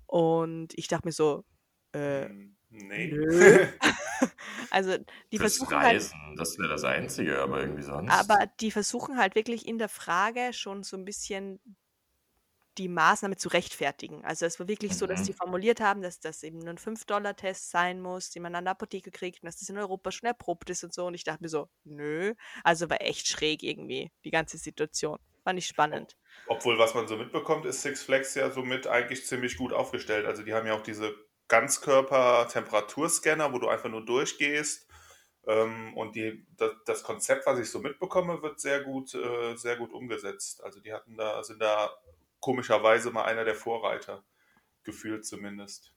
Und 0.06 0.78
ich 0.78 0.88
dachte 0.88 1.08
mir 1.08 1.12
so, 1.12 1.44
äh, 1.94 2.26
hm. 2.26 2.56
Nee. 2.74 3.12
Nö. 3.12 3.68
also 4.72 4.98
die 5.32 5.38
Fürs 5.38 5.58
versuchen 5.58 5.78
halt 5.78 5.96
Reisen, 5.96 6.20
halt, 6.20 6.40
das 6.40 6.58
wäre 6.58 6.70
das 6.70 6.84
Einzige, 6.84 7.40
aber 7.40 7.62
irgendwie 7.62 7.84
sonst. 7.84 8.12
Aber 8.12 8.48
die 8.60 8.72
versuchen 8.72 9.18
halt 9.18 9.36
wirklich 9.36 9.68
in 9.68 9.78
der 9.78 9.90
Frage 9.90 10.54
schon 10.54 10.82
so 10.82 10.98
ein 10.98 11.06
bisschen 11.06 11.60
die 12.80 12.88
Maßnahme 12.88 13.38
zu 13.38 13.50
rechtfertigen. 13.50 14.26
Also 14.26 14.48
es 14.48 14.60
war 14.60 14.68
wirklich 14.68 14.98
so, 14.98 15.06
dass 15.06 15.22
mhm. 15.22 15.26
die 15.26 15.34
formuliert 15.34 15.80
haben, 15.80 16.02
dass 16.02 16.20
das 16.20 16.42
eben 16.42 16.58
nur 16.58 16.70
ein 16.70 16.80
5-Dollar-Test 16.80 17.70
sein 17.70 18.02
muss, 18.02 18.32
den 18.32 18.42
man 18.42 18.56
an 18.56 18.66
der 18.66 18.72
Apotheke 18.72 19.12
kriegt 19.12 19.44
und 19.44 19.46
dass 19.46 19.58
das 19.58 19.70
in 19.70 19.78
Europa 19.78 20.12
schon 20.12 20.26
erprobt 20.26 20.72
ist 20.72 20.84
und 20.84 20.92
so. 20.92 21.06
Und 21.06 21.14
ich 21.14 21.24
dachte 21.24 21.44
mir 21.44 21.50
so, 21.50 21.70
nö. 21.84 22.34
Also 22.64 22.90
war 22.90 23.02
echt 23.02 23.28
schräg 23.28 23.62
irgendwie, 23.62 24.12
die 24.26 24.32
ganze 24.32 24.58
Situation. 24.58 25.20
Fand 25.44 25.60
ich 25.60 25.68
spannend. 25.68 26.18
Obwohl, 26.48 26.80
was 26.80 26.96
man 26.96 27.08
so 27.08 27.18
mitbekommt, 27.18 27.66
ist 27.66 27.84
Six 27.84 28.02
Flags 28.02 28.34
ja 28.34 28.50
somit 28.50 28.88
eigentlich 28.88 29.28
ziemlich 29.28 29.58
gut 29.58 29.74
aufgestellt. 29.74 30.26
Also 30.26 30.42
die 30.42 30.54
haben 30.56 30.66
ja 30.66 30.74
auch 30.74 30.82
diese 30.82 31.14
Ganzkörper-Temperaturscanner, 31.48 33.54
wo 33.54 33.60
du 33.60 33.68
einfach 33.68 33.90
nur 33.90 34.06
durchgehst. 34.06 34.88
Ähm, 35.46 35.96
und 35.98 36.16
die, 36.16 36.46
das, 36.58 36.72
das, 36.86 37.04
Konzept, 37.04 37.46
was 37.46 37.60
ich 37.60 37.70
so 37.70 37.80
mitbekomme, 37.80 38.42
wird 38.42 38.60
sehr 38.60 38.82
gut, 38.82 39.14
äh, 39.14 39.56
sehr 39.56 39.78
gut 39.78 39.92
umgesetzt. 39.92 40.64
Also 40.64 40.80
die 40.80 40.94
hatten 40.94 41.18
da, 41.18 41.44
sind 41.44 41.62
da 41.62 41.92
komischerweise 42.40 43.12
mal 43.12 43.26
einer 43.26 43.44
der 43.44 43.56
Vorreiter, 43.56 44.24
gefühlt 44.84 45.26
zumindest. 45.26 45.94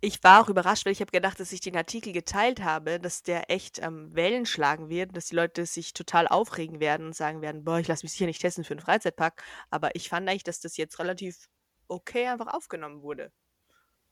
Ich 0.00 0.22
war 0.24 0.42
auch 0.42 0.48
überrascht, 0.48 0.86
weil 0.86 0.92
ich 0.92 1.00
habe 1.00 1.10
gedacht, 1.10 1.38
dass 1.40 1.52
ich 1.52 1.60
den 1.60 1.76
Artikel 1.76 2.12
geteilt 2.12 2.62
habe, 2.62 2.98
dass 2.98 3.22
der 3.22 3.50
echt 3.50 3.78
ähm, 3.80 4.14
Wellen 4.14 4.46
schlagen 4.46 4.88
wird, 4.88 5.16
dass 5.16 5.26
die 5.26 5.36
Leute 5.36 5.66
sich 5.66 5.92
total 5.92 6.26
aufregen 6.26 6.80
werden 6.80 7.06
und 7.06 7.14
sagen 7.14 7.42
werden, 7.42 7.64
boah, 7.64 7.78
ich 7.78 7.88
lasse 7.88 8.04
mich 8.04 8.14
hier 8.14 8.26
nicht 8.26 8.40
testen 8.40 8.64
für 8.64 8.74
einen 8.74 8.80
Freizeitpark. 8.80 9.42
Aber 9.70 9.94
ich 9.94 10.08
fand 10.08 10.28
eigentlich, 10.28 10.44
dass 10.44 10.60
das 10.60 10.76
jetzt 10.76 10.98
relativ 10.98 11.48
okay 11.88 12.28
einfach 12.28 12.54
aufgenommen 12.54 13.02
wurde. 13.02 13.30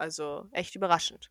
Also 0.02 0.48
echt 0.50 0.74
überraschend. 0.74 1.30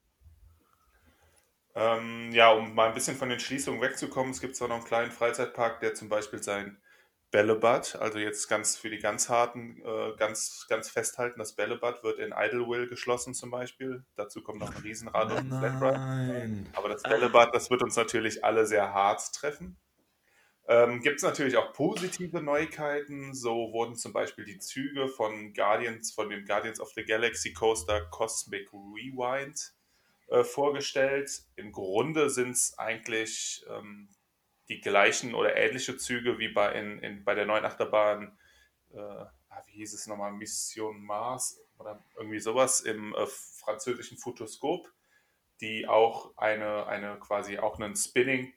Ähm, 1.75 2.31
ja, 2.31 2.53
um 2.53 2.73
mal 2.73 2.87
ein 2.87 2.93
bisschen 2.93 3.17
von 3.17 3.27
den 3.27 3.41
Schließungen 3.41 3.81
wegzukommen, 3.81 4.31
es 4.31 4.39
gibt 4.39 4.55
zwar 4.55 4.69
noch 4.69 4.77
einen 4.77 4.85
kleinen 4.85 5.11
Freizeitpark, 5.11 5.81
der 5.81 5.93
zum 5.93 6.07
Beispiel 6.07 6.41
sein 6.41 6.81
Bällebad, 7.31 7.97
also 7.97 8.17
jetzt 8.17 8.47
ganz 8.47 8.77
für 8.77 8.89
die 8.89 8.99
ganz 8.99 9.27
harten, 9.27 9.81
äh, 9.85 10.15
ganz, 10.15 10.67
ganz 10.69 10.89
festhalten, 10.89 11.37
das 11.39 11.51
Bällebad 11.51 12.01
wird 12.05 12.19
in 12.19 12.31
Idlewill 12.33 12.87
geschlossen 12.87 13.33
zum 13.33 13.51
Beispiel. 13.51 14.05
Dazu 14.15 14.41
kommt 14.41 14.59
noch 14.59 14.73
ein 14.73 14.81
Riesenrad 14.81 15.33
und 15.33 15.51
ein 15.51 15.59
Flatride. 15.59 16.69
Aber 16.71 16.87
das 16.87 17.03
Bällebad, 17.03 17.53
das 17.53 17.69
wird 17.69 17.83
uns 17.83 17.97
natürlich 17.97 18.45
alle 18.45 18.65
sehr 18.65 18.93
hart 18.93 19.33
treffen. 19.33 19.77
Ähm, 20.68 21.01
Gibt 21.01 21.18
es 21.18 21.24
natürlich 21.24 21.58
auch 21.58 21.74
positive 21.74 22.41
Neuigkeiten. 22.41 23.34
So 23.34 23.72
wurden 23.74 23.96
zum 23.96 24.13
Beispiel 24.13 24.46
die 24.46 24.60
Züge 24.60 25.08
von 25.08 25.53
Guardians, 25.53 26.13
von 26.13 26.30
dem 26.30 26.46
Guardians 26.46 26.80
of 26.80 26.91
the 26.96 27.03
Galaxy 27.03 27.53
Coaster 27.53 28.06
Cosmic 28.12 28.72
Rewind 28.72 29.74
äh, 30.27 30.44
vorgestellt. 30.44 31.30
Im 31.56 31.72
Grunde 31.72 32.30
sind 32.30 32.51
es 32.51 32.77
eigentlich 32.77 33.65
ähm, 33.70 34.10
die 34.70 34.80
gleichen 34.80 35.36
oder 35.36 35.58
ähnliche 35.58 35.98
Züge 35.98 36.39
wie 36.39 36.48
bei, 36.48 36.74
in, 36.74 37.00
in, 37.00 37.24
bei 37.25 37.36
der 37.36 37.46
neuen 37.46 37.65
Achterbahn, 37.65 38.38
äh, 38.94 38.98
ah, 39.00 39.63
wie 39.65 39.74
hieß 39.74 39.94
es 39.94 40.08
nochmal, 40.08 40.32
Mission 40.32 41.03
Mars 41.03 41.60
oder 41.77 42.01
irgendwie 42.15 42.39
sowas 42.39 42.82
im 42.82 43.13
äh, 43.15 43.25
französischen 43.25 44.18
Futuskop, 44.18 44.88
die 45.60 45.88
auch 45.88 46.38
eine, 46.38 46.88
eine 46.88 47.20
quasi 47.20 47.58
auch 47.58 47.80
einen 47.80 47.96
Spinning 47.96 48.53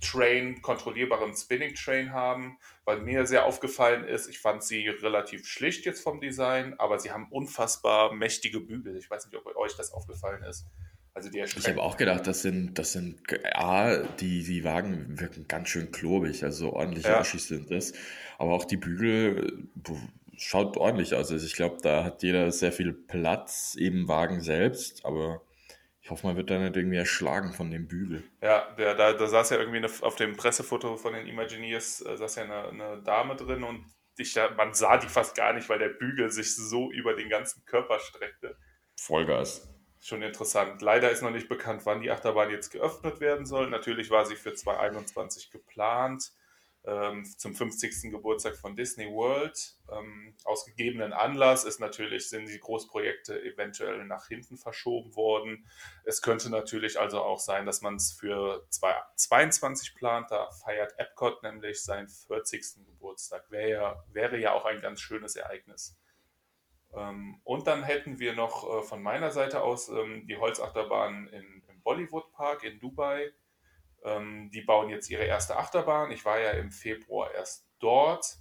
Train, 0.00 0.62
kontrollierbaren 0.62 1.34
Spinning 1.34 1.74
Train 1.74 2.12
haben. 2.12 2.58
weil 2.84 3.00
mir 3.00 3.26
sehr 3.26 3.44
aufgefallen 3.46 4.04
ist, 4.04 4.28
ich 4.28 4.38
fand 4.38 4.62
sie 4.62 4.88
relativ 4.88 5.46
schlicht 5.46 5.84
jetzt 5.86 6.02
vom 6.02 6.20
Design, 6.20 6.74
aber 6.78 7.00
sie 7.00 7.10
haben 7.10 7.26
unfassbar 7.30 8.12
mächtige 8.12 8.60
Bügel. 8.60 8.96
Ich 8.96 9.10
weiß 9.10 9.26
nicht, 9.26 9.36
ob 9.36 9.56
euch 9.56 9.76
das 9.76 9.92
aufgefallen 9.92 10.42
ist. 10.44 10.66
Also 11.16 11.30
die 11.30 11.38
ich 11.38 11.66
habe 11.66 11.82
auch 11.82 11.96
gedacht, 11.96 12.26
das 12.26 12.42
sind, 12.42 12.78
das 12.78 12.92
sind, 12.92 13.22
A, 13.54 13.96
die, 14.20 14.44
die 14.44 14.64
Wagen 14.64 15.18
wirken 15.18 15.48
ganz 15.48 15.70
schön 15.70 15.90
klobig, 15.90 16.44
also 16.44 16.74
ordentliche 16.74 17.08
ja. 17.08 17.20
Aschis 17.20 17.48
sind 17.48 17.70
das. 17.70 17.94
Aber 18.36 18.52
auch 18.52 18.66
die 18.66 18.76
Bügel 18.76 19.66
schaut 20.36 20.76
ordentlich 20.76 21.14
aus. 21.14 21.32
Also 21.32 21.46
ich 21.46 21.54
glaube, 21.54 21.78
da 21.80 22.04
hat 22.04 22.22
jeder 22.22 22.52
sehr 22.52 22.70
viel 22.70 22.92
Platz, 22.92 23.76
eben 23.78 24.08
Wagen 24.08 24.42
selbst, 24.42 25.06
aber 25.06 25.40
ich 26.06 26.10
hoffe, 26.10 26.24
man 26.24 26.36
wird 26.36 26.50
da 26.50 26.58
nicht 26.60 26.76
irgendwie 26.76 26.98
erschlagen 26.98 27.52
von 27.52 27.68
dem 27.68 27.88
Bügel. 27.88 28.22
Ja, 28.40 28.72
der, 28.78 28.94
da, 28.94 29.12
da 29.12 29.26
saß 29.26 29.50
ja 29.50 29.58
irgendwie 29.58 29.78
eine, 29.78 29.90
auf 30.02 30.14
dem 30.14 30.36
Pressefoto 30.36 30.96
von 30.96 31.14
den 31.14 31.26
Imagineers, 31.26 32.00
äh, 32.06 32.16
saß 32.16 32.36
ja 32.36 32.44
eine, 32.44 32.68
eine 32.68 33.02
Dame 33.02 33.34
drin 33.34 33.64
und 33.64 33.84
ich, 34.16 34.36
man 34.56 34.72
sah 34.72 34.98
die 34.98 35.08
fast 35.08 35.36
gar 35.36 35.52
nicht, 35.52 35.68
weil 35.68 35.80
der 35.80 35.88
Bügel 35.88 36.30
sich 36.30 36.54
so 36.54 36.92
über 36.92 37.14
den 37.14 37.28
ganzen 37.28 37.64
Körper 37.64 37.98
streckte. 37.98 38.56
Vollgas 38.94 39.68
schon 39.98 40.22
interessant. 40.22 40.80
Leider 40.80 41.10
ist 41.10 41.22
noch 41.22 41.32
nicht 41.32 41.48
bekannt, 41.48 41.82
wann 41.84 42.00
die 42.00 42.12
Achterbahn 42.12 42.50
jetzt 42.50 42.70
geöffnet 42.70 43.18
werden 43.18 43.44
soll. 43.44 43.68
Natürlich 43.68 44.08
war 44.10 44.24
sie 44.26 44.36
für 44.36 44.54
2021 44.54 45.50
geplant, 45.50 46.30
zum 47.36 47.54
50. 47.54 48.12
Geburtstag 48.12 48.56
von 48.56 48.76
Disney 48.76 49.06
World. 49.06 49.76
Ähm, 49.90 50.36
aus 50.44 50.64
gegebenen 50.66 51.12
Anlass 51.12 51.64
ist 51.64 51.80
natürlich, 51.80 52.28
sind 52.28 52.48
die 52.48 52.60
Großprojekte 52.60 53.42
eventuell 53.42 54.04
nach 54.04 54.28
hinten 54.28 54.56
verschoben 54.56 55.16
worden. 55.16 55.66
Es 56.04 56.22
könnte 56.22 56.48
natürlich 56.48 57.00
also 57.00 57.22
auch 57.22 57.40
sein, 57.40 57.66
dass 57.66 57.82
man 57.82 57.96
es 57.96 58.12
für 58.12 58.66
2022 58.70 59.94
plant. 59.96 60.30
Da 60.30 60.50
feiert 60.50 60.96
Epcot 60.98 61.42
nämlich 61.42 61.82
seinen 61.82 62.08
40. 62.08 62.86
Geburtstag. 62.86 63.50
Wäre 63.50 63.70
ja, 63.70 64.04
wäre 64.12 64.38
ja 64.38 64.52
auch 64.52 64.64
ein 64.64 64.80
ganz 64.80 65.00
schönes 65.00 65.34
Ereignis. 65.34 65.98
Ähm, 66.94 67.40
und 67.44 67.66
dann 67.66 67.82
hätten 67.82 68.18
wir 68.18 68.34
noch 68.34 68.68
äh, 68.68 68.82
von 68.82 69.02
meiner 69.02 69.30
Seite 69.30 69.62
aus 69.62 69.88
ähm, 69.88 70.26
die 70.26 70.36
Holzachterbahn 70.36 71.28
in, 71.28 71.62
im 71.68 71.82
Bollywood 71.82 72.32
Park 72.32 72.64
in 72.64 72.78
Dubai. 72.78 73.32
Ähm, 74.06 74.50
die 74.54 74.62
bauen 74.62 74.88
jetzt 74.88 75.10
ihre 75.10 75.24
erste 75.24 75.56
Achterbahn. 75.56 76.12
Ich 76.12 76.24
war 76.24 76.40
ja 76.40 76.52
im 76.52 76.70
Februar 76.70 77.32
erst 77.34 77.68
dort. 77.80 78.38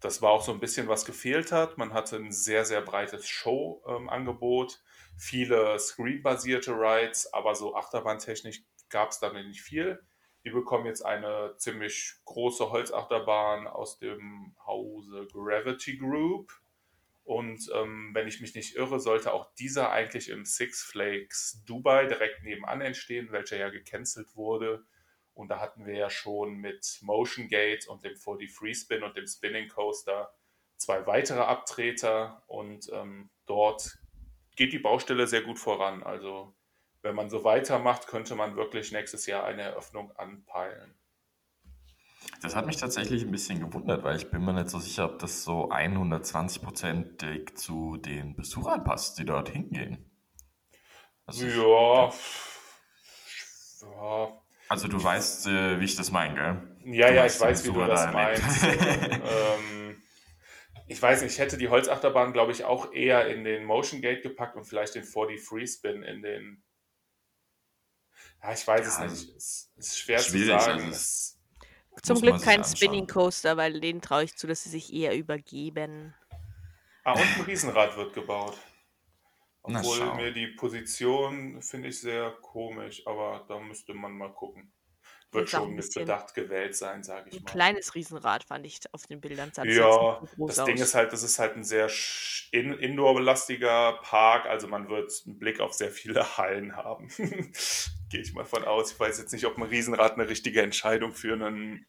das 0.00 0.22
war 0.22 0.30
auch 0.30 0.42
so 0.42 0.52
ein 0.52 0.60
bisschen, 0.60 0.86
was 0.86 1.04
gefehlt 1.04 1.50
hat. 1.50 1.76
Man 1.76 1.92
hatte 1.92 2.16
ein 2.16 2.30
sehr, 2.30 2.64
sehr 2.64 2.80
breites 2.82 3.28
Show-Angebot, 3.28 4.80
viele 5.16 5.76
Screen-basierte 5.76 6.70
Rides, 6.70 7.32
aber 7.34 7.56
so 7.56 7.74
achterbahntechnisch 7.74 8.62
gab 8.88 9.10
es 9.10 9.18
damit 9.18 9.48
nicht 9.48 9.60
viel. 9.60 10.00
Die 10.44 10.50
bekommen 10.50 10.86
jetzt 10.86 11.04
eine 11.04 11.54
ziemlich 11.56 12.14
große 12.24 12.70
Holzachterbahn 12.70 13.66
aus 13.66 13.98
dem 13.98 14.54
Hause 14.64 15.26
Gravity 15.32 15.96
Group. 15.98 16.52
Und 17.28 17.70
ähm, 17.74 18.12
wenn 18.14 18.26
ich 18.26 18.40
mich 18.40 18.54
nicht 18.54 18.74
irre, 18.76 18.98
sollte 19.00 19.34
auch 19.34 19.52
dieser 19.56 19.92
eigentlich 19.92 20.30
im 20.30 20.46
Six 20.46 20.82
Flags 20.82 21.62
Dubai 21.66 22.06
direkt 22.06 22.42
nebenan 22.42 22.80
entstehen, 22.80 23.32
welcher 23.32 23.58
ja 23.58 23.68
gecancelt 23.68 24.34
wurde. 24.34 24.86
Und 25.34 25.48
da 25.48 25.60
hatten 25.60 25.84
wir 25.84 25.94
ja 25.94 26.08
schon 26.08 26.54
mit 26.54 27.00
Motion 27.02 27.48
Gate 27.48 27.86
und 27.86 28.02
dem 28.02 28.14
4D 28.14 28.50
Free 28.50 28.72
Spin 28.72 29.02
und 29.02 29.14
dem 29.14 29.26
Spinning 29.26 29.68
Coaster 29.68 30.32
zwei 30.78 31.06
weitere 31.06 31.40
Abtreter. 31.40 32.42
Und 32.46 32.90
ähm, 32.94 33.28
dort 33.44 33.98
geht 34.56 34.72
die 34.72 34.78
Baustelle 34.78 35.26
sehr 35.26 35.42
gut 35.42 35.58
voran. 35.58 36.02
Also 36.02 36.56
wenn 37.02 37.14
man 37.14 37.28
so 37.28 37.44
weitermacht, 37.44 38.06
könnte 38.06 38.36
man 38.36 38.56
wirklich 38.56 38.90
nächstes 38.90 39.26
Jahr 39.26 39.44
eine 39.44 39.60
Eröffnung 39.60 40.12
anpeilen. 40.16 40.98
Das 42.40 42.54
hat 42.54 42.66
mich 42.66 42.76
tatsächlich 42.76 43.22
ein 43.22 43.30
bisschen 43.30 43.60
gewundert, 43.60 44.04
weil 44.04 44.16
ich 44.16 44.30
bin 44.30 44.44
mir 44.44 44.52
nicht 44.52 44.70
so 44.70 44.78
sicher, 44.78 45.06
ob 45.06 45.18
das 45.18 45.42
so 45.42 45.70
120-prozentig 45.70 47.56
zu 47.56 47.96
den 47.96 48.36
Besuchern 48.36 48.84
passt, 48.84 49.18
die 49.18 49.24
dort 49.24 49.48
hingehen. 49.48 50.08
Also 51.26 51.46
ja. 51.46 52.12
ja. 53.82 54.40
Also 54.68 54.88
du 54.88 55.02
weißt, 55.02 55.46
äh, 55.48 55.80
wie 55.80 55.84
ich 55.84 55.96
das 55.96 56.10
meine, 56.10 56.34
gell? 56.34 56.76
Ja, 56.94 57.08
du 57.08 57.14
ja, 57.16 57.26
ich 57.26 57.40
weiß, 57.40 57.64
wie 57.64 57.72
du 57.72 57.84
das 57.84 58.12
meinst. 58.12 58.64
ähm, 58.64 60.02
ich 60.86 61.00
weiß 61.00 61.22
nicht, 61.22 61.32
ich 61.32 61.38
hätte 61.38 61.58
die 61.58 61.68
Holzachterbahn, 61.68 62.32
glaube 62.32 62.52
ich, 62.52 62.64
auch 62.64 62.92
eher 62.92 63.28
in 63.28 63.44
den 63.44 63.64
Motion 63.64 64.00
Gate 64.00 64.22
gepackt 64.22 64.56
und 64.56 64.64
vielleicht 64.64 64.94
den 64.94 65.04
4D 65.04 65.38
Free 65.38 65.66
Spin 65.66 66.02
in 66.02 66.22
den. 66.22 66.62
Ja, 68.42 68.52
ich 68.52 68.66
weiß 68.66 68.98
ja, 68.98 69.04
es 69.04 69.12
nicht. 69.12 69.36
Es 69.36 69.72
ist 69.76 69.98
schwer 69.98 70.18
zu 70.18 70.38
sagen. 70.38 70.92
Zum 72.02 72.20
Glück 72.20 72.42
kein 72.42 72.64
Spinning 72.64 73.06
Coaster, 73.06 73.56
weil 73.56 73.80
denen 73.80 74.00
traue 74.00 74.24
ich 74.24 74.36
zu, 74.36 74.46
dass 74.46 74.64
sie 74.64 74.70
sich 74.70 74.92
eher 74.92 75.16
übergeben. 75.16 76.14
Ah, 77.04 77.12
und 77.12 77.20
ein 77.20 77.44
Riesenrad 77.46 77.96
wird 77.96 78.12
gebaut. 78.14 78.58
Obwohl 79.62 80.14
mir 80.14 80.32
die 80.32 80.48
Position 80.48 81.60
finde 81.62 81.88
ich 81.88 82.00
sehr 82.00 82.30
komisch, 82.42 83.06
aber 83.06 83.44
da 83.48 83.58
müsste 83.58 83.94
man 83.94 84.12
mal 84.12 84.32
gucken. 84.32 84.72
Wird 85.30 85.50
schon 85.50 85.74
mit 85.74 85.92
Bedacht 85.92 86.34
gewählt 86.34 86.74
sein, 86.74 87.02
sage 87.02 87.28
ich 87.28 87.36
ein 87.36 87.42
mal. 87.42 87.50
Ein 87.50 87.52
kleines 87.52 87.94
Riesenrad 87.94 88.44
fand 88.44 88.64
ich 88.64 88.80
auf 88.92 89.06
den 89.06 89.20
Bildern. 89.20 89.50
Sah 89.52 89.64
ja, 89.64 90.22
das 90.38 90.58
aus. 90.58 90.64
Ding 90.64 90.78
ist 90.78 90.94
halt, 90.94 91.12
das 91.12 91.22
ist 91.22 91.38
halt 91.38 91.54
ein 91.54 91.64
sehr 91.64 91.90
in 92.50 92.72
indoor-belastiger 92.72 93.98
Park, 94.02 94.46
also 94.46 94.68
man 94.68 94.88
wird 94.88 95.12
einen 95.26 95.38
Blick 95.38 95.60
auf 95.60 95.74
sehr 95.74 95.90
viele 95.90 96.24
Hallen 96.38 96.76
haben. 96.76 97.08
Gehe 98.10 98.20
ich 98.22 98.32
mal 98.32 98.46
von 98.46 98.64
aus. 98.64 98.92
Ich 98.92 98.98
weiß 98.98 99.18
jetzt 99.18 99.32
nicht, 99.32 99.44
ob 99.44 99.58
ein 99.58 99.64
Riesenrad 99.64 100.14
eine 100.14 100.30
richtige 100.30 100.62
Entscheidung 100.62 101.12
für 101.12 101.34
einen, 101.34 101.86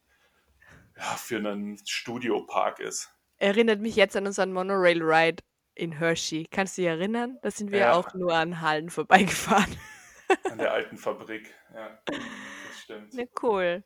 ja, 0.98 1.16
für 1.16 1.38
einen 1.38 1.78
Studiopark 1.86 2.78
ist. 2.78 3.08
Erinnert 3.38 3.80
mich 3.80 3.96
jetzt 3.96 4.16
an 4.16 4.26
unseren 4.26 4.52
Monorail-Ride 4.52 5.42
in 5.74 5.92
Hershey. 5.92 6.46
Kannst 6.50 6.76
du 6.76 6.82
dich 6.82 6.90
erinnern? 6.90 7.38
Da 7.40 7.50
sind 7.50 7.72
wir 7.72 7.78
ja. 7.78 7.92
auch 7.94 8.12
nur 8.12 8.34
an 8.34 8.60
Hallen 8.60 8.90
vorbeigefahren. 8.90 9.74
An 10.44 10.58
der 10.58 10.72
alten 10.74 10.98
Fabrik, 10.98 11.54
ja 11.72 11.98
stimmt. 12.90 13.14
Ja, 13.14 13.24
cool. 13.42 13.84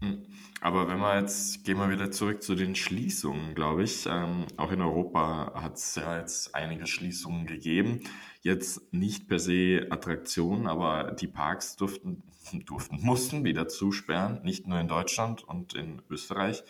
Hm. 0.00 0.26
Aber 0.62 0.88
wenn 0.88 0.98
wir 0.98 1.20
jetzt, 1.20 1.64
gehen 1.64 1.78
wir 1.78 1.90
wieder 1.90 2.10
zurück 2.10 2.42
zu 2.42 2.54
den 2.54 2.74
Schließungen, 2.74 3.54
glaube 3.54 3.84
ich. 3.84 4.06
Ähm, 4.06 4.46
auch 4.56 4.72
in 4.72 4.80
Europa 4.80 5.52
hat 5.54 5.76
es 5.76 5.94
ja 5.94 6.18
jetzt 6.18 6.54
einige 6.54 6.86
Schließungen 6.86 7.46
gegeben. 7.46 8.00
Jetzt 8.42 8.92
nicht 8.92 9.28
per 9.28 9.38
se 9.38 9.86
Attraktionen, 9.90 10.66
aber 10.66 11.12
die 11.12 11.28
Parks 11.28 11.76
durften, 11.76 12.22
durften, 12.66 13.00
mussten 13.02 13.44
wieder 13.44 13.68
zusperren. 13.68 14.42
Nicht 14.42 14.66
nur 14.66 14.80
in 14.80 14.88
Deutschland 14.88 15.44
und 15.44 15.74
in 15.74 16.02
Österreich, 16.08 16.64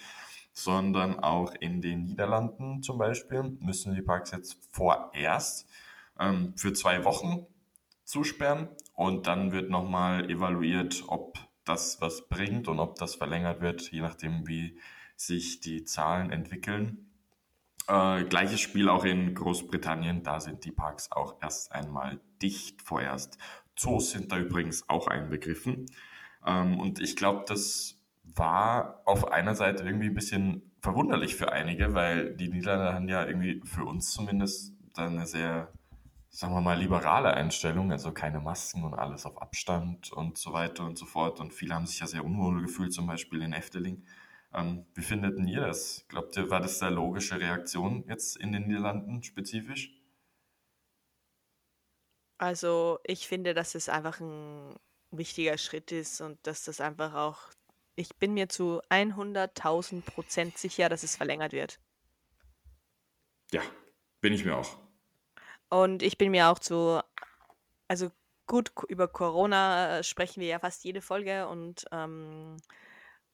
sondern 0.53 1.21
auch 1.21 1.55
in 1.55 1.81
den 1.81 2.05
Niederlanden 2.05 2.83
zum 2.83 2.99
Beispiel 2.99 3.57
müssen 3.61 3.95
die 3.95 4.03
Parks 4.03 4.33
jetzt 4.33 4.59
vorerst 4.73 5.69
ähm, 6.19 6.53
für 6.57 6.73
zwei 6.73 7.05
Wochen 7.05 7.47
zusperren 8.05 8.69
und 9.01 9.27
dann 9.27 9.51
wird 9.51 9.71
nochmal 9.71 10.29
evaluiert, 10.29 11.05
ob 11.07 11.39
das 11.65 12.03
was 12.03 12.29
bringt 12.29 12.69
und 12.69 12.81
ob 12.81 12.97
das 12.97 13.15
verlängert 13.15 13.63
wird, 13.63 13.91
je 13.91 14.03
nachdem, 14.03 14.47
wie 14.47 14.79
sich 15.17 15.61
die 15.61 15.85
Zahlen 15.85 16.31
entwickeln. 16.31 17.11
Äh, 17.89 18.25
gleiches 18.25 18.61
Spiel 18.61 18.91
auch 18.91 19.07
in 19.07 19.35
Großbritannien, 19.35 20.23
da 20.23 20.39
sind 20.39 20.67
die 20.67 20.71
Parks 20.71 21.11
auch 21.13 21.37
erst 21.41 21.73
einmal 21.73 22.21
dicht 22.43 22.83
vorerst. 22.83 23.39
Zoos 23.75 24.11
sind 24.11 24.33
da 24.33 24.39
übrigens 24.39 24.87
auch 24.91 25.07
einbegriffen. 25.07 25.87
Ähm, 26.45 26.79
und 26.79 27.01
ich 27.01 27.17
glaube, 27.17 27.47
das 27.49 27.97
war 28.23 29.01
auf 29.07 29.33
einer 29.33 29.55
Seite 29.55 29.83
irgendwie 29.83 30.09
ein 30.09 30.15
bisschen 30.15 30.73
verwunderlich 30.83 31.37
für 31.37 31.53
einige, 31.53 31.95
weil 31.95 32.37
die 32.37 32.51
Niederlande 32.51 32.93
haben 32.93 33.09
ja 33.09 33.27
irgendwie 33.27 33.63
für 33.65 33.87
uns 33.87 34.11
zumindest 34.11 34.75
eine 34.95 35.25
sehr 35.27 35.73
sagen 36.31 36.55
wir 36.55 36.61
mal, 36.61 36.79
liberale 36.79 37.35
Einstellung, 37.35 37.91
also 37.91 38.13
keine 38.13 38.41
Masken 38.41 38.85
und 38.85 38.95
alles 38.95 39.27
auf 39.27 39.41
Abstand 39.43 40.13
und 40.13 40.39
so 40.39 40.53
weiter 40.53 40.85
und 40.85 40.97
so 40.97 41.05
fort. 41.05 41.41
Und 41.41 41.53
viele 41.53 41.75
haben 41.75 41.87
sich 41.87 42.01
ja 42.01 42.07
sehr 42.07 42.25
unwohl 42.25 42.63
gefühlt, 42.63 42.93
zum 42.93 43.07
Beispiel 43.07 43.43
in 43.43 43.53
Efteling. 43.53 44.07
Ähm, 44.55 44.87
wie 44.95 45.03
findet 45.03 45.39
ihr 45.41 45.61
das? 45.61 46.05
Glaubt 46.09 46.37
ihr, 46.37 46.51
war 46.51 46.61
das 46.61 46.81
eine 46.83 46.95
logische 46.95 47.39
Reaktion 47.41 48.05
jetzt 48.09 48.37
in 48.37 48.53
den 48.53 48.67
Niederlanden 48.67 49.23
spezifisch? 49.23 49.93
Also 52.39 53.01
ich 53.05 53.29
finde, 53.29 53.53
dass 53.53 53.75
es 53.75 53.89
einfach 53.89 54.21
ein 54.21 54.75
wichtiger 55.11 55.59
Schritt 55.59 55.93
ist 55.93 56.21
und 56.21 56.39
dass 56.47 56.65
das 56.65 56.81
einfach 56.81 57.15
auch, 57.15 57.39
ich 57.97 58.17
bin 58.17 58.35
mir 58.35 58.49
zu 58.49 58.81
100.000 58.89 60.03
Prozent 60.03 60.57
sicher, 60.57 60.89
dass 60.89 61.03
es 61.03 61.17
verlängert 61.17 61.53
wird. 61.53 61.81
Ja, 63.53 63.63
bin 64.21 64.33
ich 64.33 64.45
mir 64.45 64.57
auch. 64.57 64.90
Und 65.71 66.03
ich 66.03 66.19
bin 66.19 66.33
mir 66.33 66.49
auch 66.49 66.59
zu, 66.59 67.01
also 67.89 68.11
gut, 68.47 68.73
über 68.89 69.09
Corona 69.09 69.99
äh, 69.99 70.05
sprechen 70.05 70.41
wir 70.41 70.49
ja 70.49 70.59
fast 70.59 70.85
jede 70.85 71.01
Folge 71.01 71.49
und 71.49 71.87
ähm, 71.93 72.57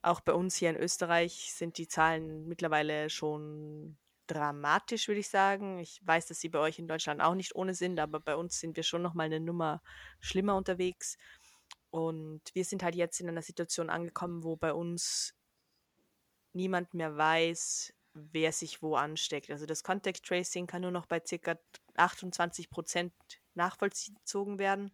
auch 0.02 0.20
bei 0.20 0.34
uns 0.34 0.54
hier 0.56 0.70
in 0.70 0.76
Österreich 0.76 1.52
sind 1.54 1.78
die 1.78 1.88
Zahlen 1.88 2.46
mittlerweile 2.46 3.10
schon 3.10 3.96
dramatisch, 4.26 5.08
würde 5.08 5.20
ich 5.20 5.28
sagen. 5.28 5.78
Ich 5.78 6.00
weiß, 6.04 6.26
dass 6.26 6.40
sie 6.40 6.48
bei 6.50 6.58
euch 6.58 6.78
in 6.78 6.88
Deutschland 6.88 7.22
auch 7.22 7.34
nicht 7.34 7.56
ohne 7.56 7.74
sind, 7.74 7.98
aber 7.98 8.20
bei 8.20 8.36
uns 8.36 8.60
sind 8.60 8.76
wir 8.76 8.82
schon 8.82 9.02
noch 9.02 9.14
mal 9.14 9.24
eine 9.24 9.40
Nummer 9.40 9.82
schlimmer 10.20 10.56
unterwegs. 10.56 11.16
Und 11.90 12.42
wir 12.52 12.64
sind 12.64 12.82
halt 12.82 12.94
jetzt 12.94 13.20
in 13.20 13.28
einer 13.28 13.42
Situation 13.42 13.88
angekommen, 13.88 14.44
wo 14.44 14.56
bei 14.56 14.72
uns 14.72 15.34
niemand 16.52 16.92
mehr 16.94 17.16
weiß, 17.16 17.94
wer 18.14 18.52
sich 18.52 18.82
wo 18.82 18.96
ansteckt. 18.96 19.50
Also 19.50 19.66
das 19.66 19.82
Contact 19.82 20.24
Tracing 20.24 20.66
kann 20.66 20.82
nur 20.82 20.90
noch 20.90 21.06
bei 21.06 21.20
ca. 21.20 21.56
28 21.98 22.70
Prozent 22.70 23.12
nachvollzogen 23.54 24.58
werden. 24.58 24.92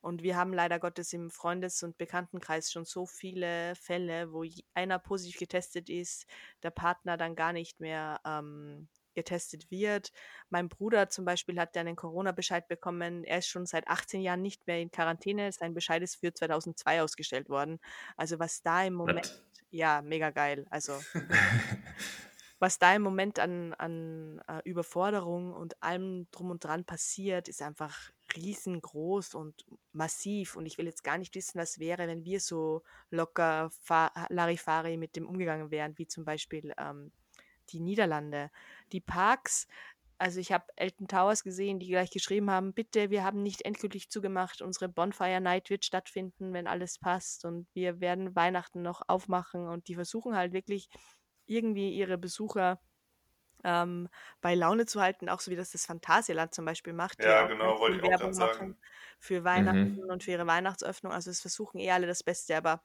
Und 0.00 0.22
wir 0.22 0.36
haben 0.36 0.52
leider 0.52 0.78
Gottes 0.78 1.14
im 1.14 1.30
Freundes- 1.30 1.82
und 1.82 1.96
Bekanntenkreis 1.96 2.70
schon 2.70 2.84
so 2.84 3.06
viele 3.06 3.74
Fälle, 3.74 4.32
wo 4.32 4.44
einer 4.74 4.98
positiv 4.98 5.38
getestet 5.38 5.88
ist, 5.88 6.26
der 6.62 6.70
Partner 6.70 7.16
dann 7.16 7.34
gar 7.34 7.54
nicht 7.54 7.80
mehr 7.80 8.20
ähm, 8.26 8.86
getestet 9.14 9.70
wird. 9.70 10.12
Mein 10.50 10.68
Bruder 10.68 11.08
zum 11.08 11.24
Beispiel 11.24 11.58
hat 11.58 11.74
einen 11.78 11.96
Corona-Bescheid 11.96 12.68
bekommen. 12.68 13.24
Er 13.24 13.38
ist 13.38 13.48
schon 13.48 13.64
seit 13.64 13.88
18 13.88 14.20
Jahren 14.20 14.42
nicht 14.42 14.66
mehr 14.66 14.78
in 14.78 14.90
Quarantäne. 14.90 15.50
Sein 15.52 15.72
Bescheid 15.72 16.02
ist 16.02 16.16
für 16.16 16.34
2002 16.34 17.00
ausgestellt 17.02 17.48
worden. 17.48 17.80
Also 18.16 18.38
was 18.38 18.60
da 18.60 18.84
im 18.84 18.94
Moment, 18.94 19.30
What? 19.30 19.42
ja, 19.70 20.02
mega 20.02 20.30
geil. 20.30 20.66
Also 20.68 21.00
was 22.58 22.78
da 22.78 22.94
im 22.94 23.02
Moment 23.02 23.38
an, 23.38 23.74
an 23.74 24.40
uh, 24.50 24.60
Überforderung 24.64 25.52
und 25.52 25.82
allem 25.82 26.28
drum 26.30 26.50
und 26.50 26.64
dran 26.64 26.84
passiert, 26.84 27.48
ist 27.48 27.62
einfach 27.62 28.10
riesengroß 28.36 29.34
und 29.34 29.66
massiv. 29.92 30.56
Und 30.56 30.66
ich 30.66 30.78
will 30.78 30.86
jetzt 30.86 31.04
gar 31.04 31.18
nicht 31.18 31.34
wissen, 31.34 31.58
was 31.58 31.78
wäre, 31.78 32.06
wenn 32.08 32.24
wir 32.24 32.40
so 32.40 32.82
locker 33.10 33.70
Larifari 34.28 34.96
mit 34.96 35.16
dem 35.16 35.26
umgegangen 35.26 35.70
wären, 35.70 35.98
wie 35.98 36.06
zum 36.06 36.24
Beispiel 36.24 36.72
ähm, 36.78 37.12
die 37.70 37.80
Niederlande. 37.80 38.50
Die 38.92 39.00
Parks, 39.00 39.66
also 40.18 40.38
ich 40.40 40.52
habe 40.52 40.64
Elton 40.76 41.08
Towers 41.08 41.42
gesehen, 41.42 41.78
die 41.78 41.88
gleich 41.88 42.10
geschrieben 42.10 42.50
haben, 42.50 42.72
bitte, 42.72 43.10
wir 43.10 43.24
haben 43.24 43.42
nicht 43.42 43.62
endgültig 43.62 44.10
zugemacht, 44.10 44.62
unsere 44.62 44.88
Bonfire 44.88 45.40
Night 45.40 45.70
wird 45.70 45.84
stattfinden, 45.84 46.52
wenn 46.52 46.66
alles 46.66 46.98
passt 46.98 47.44
und 47.44 47.66
wir 47.74 48.00
werden 48.00 48.34
Weihnachten 48.36 48.82
noch 48.82 49.02
aufmachen 49.08 49.66
und 49.66 49.88
die 49.88 49.96
versuchen 49.96 50.36
halt 50.36 50.52
wirklich 50.52 50.88
irgendwie 51.46 51.92
ihre 51.92 52.18
Besucher 52.18 52.80
ähm, 53.64 54.08
bei 54.40 54.54
Laune 54.54 54.86
zu 54.86 55.00
halten, 55.00 55.28
auch 55.28 55.40
so 55.40 55.50
wie 55.50 55.56
das 55.56 55.70
das 55.70 55.86
Phantasialand 55.86 56.54
zum 56.54 56.64
Beispiel 56.64 56.92
macht. 56.92 57.22
Ja, 57.22 57.46
genau, 57.46 57.80
wollte 57.80 57.96
ich 57.96 58.02
auch 58.04 58.10
Werbung 58.10 58.34
sagen. 58.34 58.76
Für 59.18 59.42
Weihnachten 59.42 59.96
mhm. 59.96 60.10
und 60.10 60.22
für 60.22 60.32
ihre 60.32 60.46
Weihnachtsöffnung. 60.46 61.12
Also 61.12 61.30
es 61.30 61.40
versuchen 61.40 61.78
eh 61.78 61.90
alle 61.90 62.06
das 62.06 62.22
Beste, 62.22 62.56
aber 62.56 62.82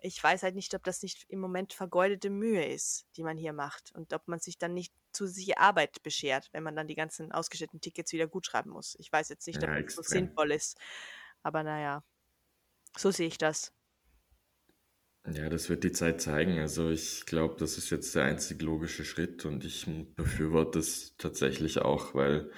ich 0.00 0.22
weiß 0.22 0.42
halt 0.42 0.54
nicht, 0.54 0.74
ob 0.74 0.84
das 0.84 1.02
nicht 1.02 1.24
im 1.28 1.40
Moment 1.40 1.72
vergeudete 1.72 2.30
Mühe 2.30 2.64
ist, 2.64 3.06
die 3.16 3.22
man 3.22 3.36
hier 3.36 3.52
macht 3.52 3.92
und 3.94 4.12
ob 4.12 4.28
man 4.28 4.38
sich 4.38 4.58
dann 4.58 4.74
nicht 4.74 4.92
zusätzliche 5.12 5.58
Arbeit 5.58 6.02
beschert, 6.02 6.48
wenn 6.52 6.62
man 6.62 6.76
dann 6.76 6.86
die 6.86 6.94
ganzen 6.94 7.32
ausgestellten 7.32 7.80
Tickets 7.80 8.12
wieder 8.12 8.26
gut 8.26 8.46
schreiben 8.46 8.70
muss. 8.70 8.96
Ich 8.98 9.12
weiß 9.12 9.28
jetzt 9.28 9.46
nicht, 9.46 9.62
ob 9.62 9.70
ja, 9.70 9.80
das 9.80 9.94
so 9.94 10.02
sinnvoll 10.02 10.52
ist, 10.52 10.78
aber 11.42 11.62
naja, 11.62 12.04
so 12.96 13.10
sehe 13.10 13.26
ich 13.26 13.38
das. 13.38 13.72
Ja, 15.34 15.48
das 15.48 15.68
wird 15.68 15.84
die 15.84 15.92
Zeit 15.92 16.20
zeigen. 16.20 16.58
Also 16.58 16.90
ich 16.90 17.26
glaube, 17.26 17.56
das 17.58 17.76
ist 17.76 17.90
jetzt 17.90 18.14
der 18.14 18.24
einzig 18.24 18.62
logische 18.62 19.04
Schritt 19.04 19.44
und 19.44 19.64
ich 19.64 19.86
befürworte 20.16 20.78
das 20.78 21.14
tatsächlich 21.18 21.78
auch, 21.80 22.14
weil 22.14 22.50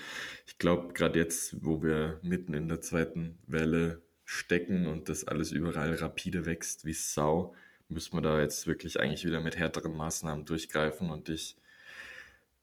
ich 0.46 0.58
glaube, 0.58 0.92
gerade 0.92 1.18
jetzt, 1.18 1.64
wo 1.64 1.82
wir 1.82 2.20
mitten 2.22 2.54
in 2.54 2.68
der 2.68 2.80
zweiten 2.80 3.38
Welle 3.46 4.02
stecken 4.24 4.86
und 4.86 5.08
das 5.08 5.26
alles 5.26 5.52
überall 5.52 5.94
rapide 5.94 6.46
wächst 6.46 6.84
wie 6.84 6.92
Sau, 6.92 7.54
müssen 7.88 8.16
wir 8.16 8.22
da 8.22 8.40
jetzt 8.40 8.66
wirklich 8.66 9.00
eigentlich 9.00 9.24
wieder 9.24 9.40
mit 9.40 9.56
härteren 9.56 9.96
Maßnahmen 9.96 10.44
durchgreifen 10.44 11.10
und 11.10 11.28
ich 11.28 11.56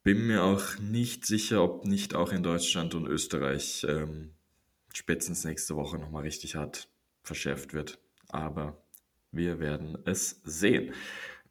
bin 0.04 0.26
mir 0.28 0.43
auch 0.43 0.80
nicht 0.80 1.26
sicher, 1.26 1.62
ob 1.62 1.86
nicht 1.86 2.15
auch 2.15 2.32
in 2.32 2.43
Deutschland 2.43 2.96
und 2.96 3.08
Österreich 3.08 3.86
ähm, 3.89 4.32
spätestens 4.93 5.43
nächste 5.43 5.76
Woche 5.76 5.98
nochmal 5.98 6.24
richtig 6.24 6.56
hart 6.56 6.88
verschärft 7.24 7.74
wird. 7.74 8.00
Aber 8.30 8.82
wir 9.38 9.60
werden 9.60 9.97
es 10.06 10.41
sehen. 10.43 10.93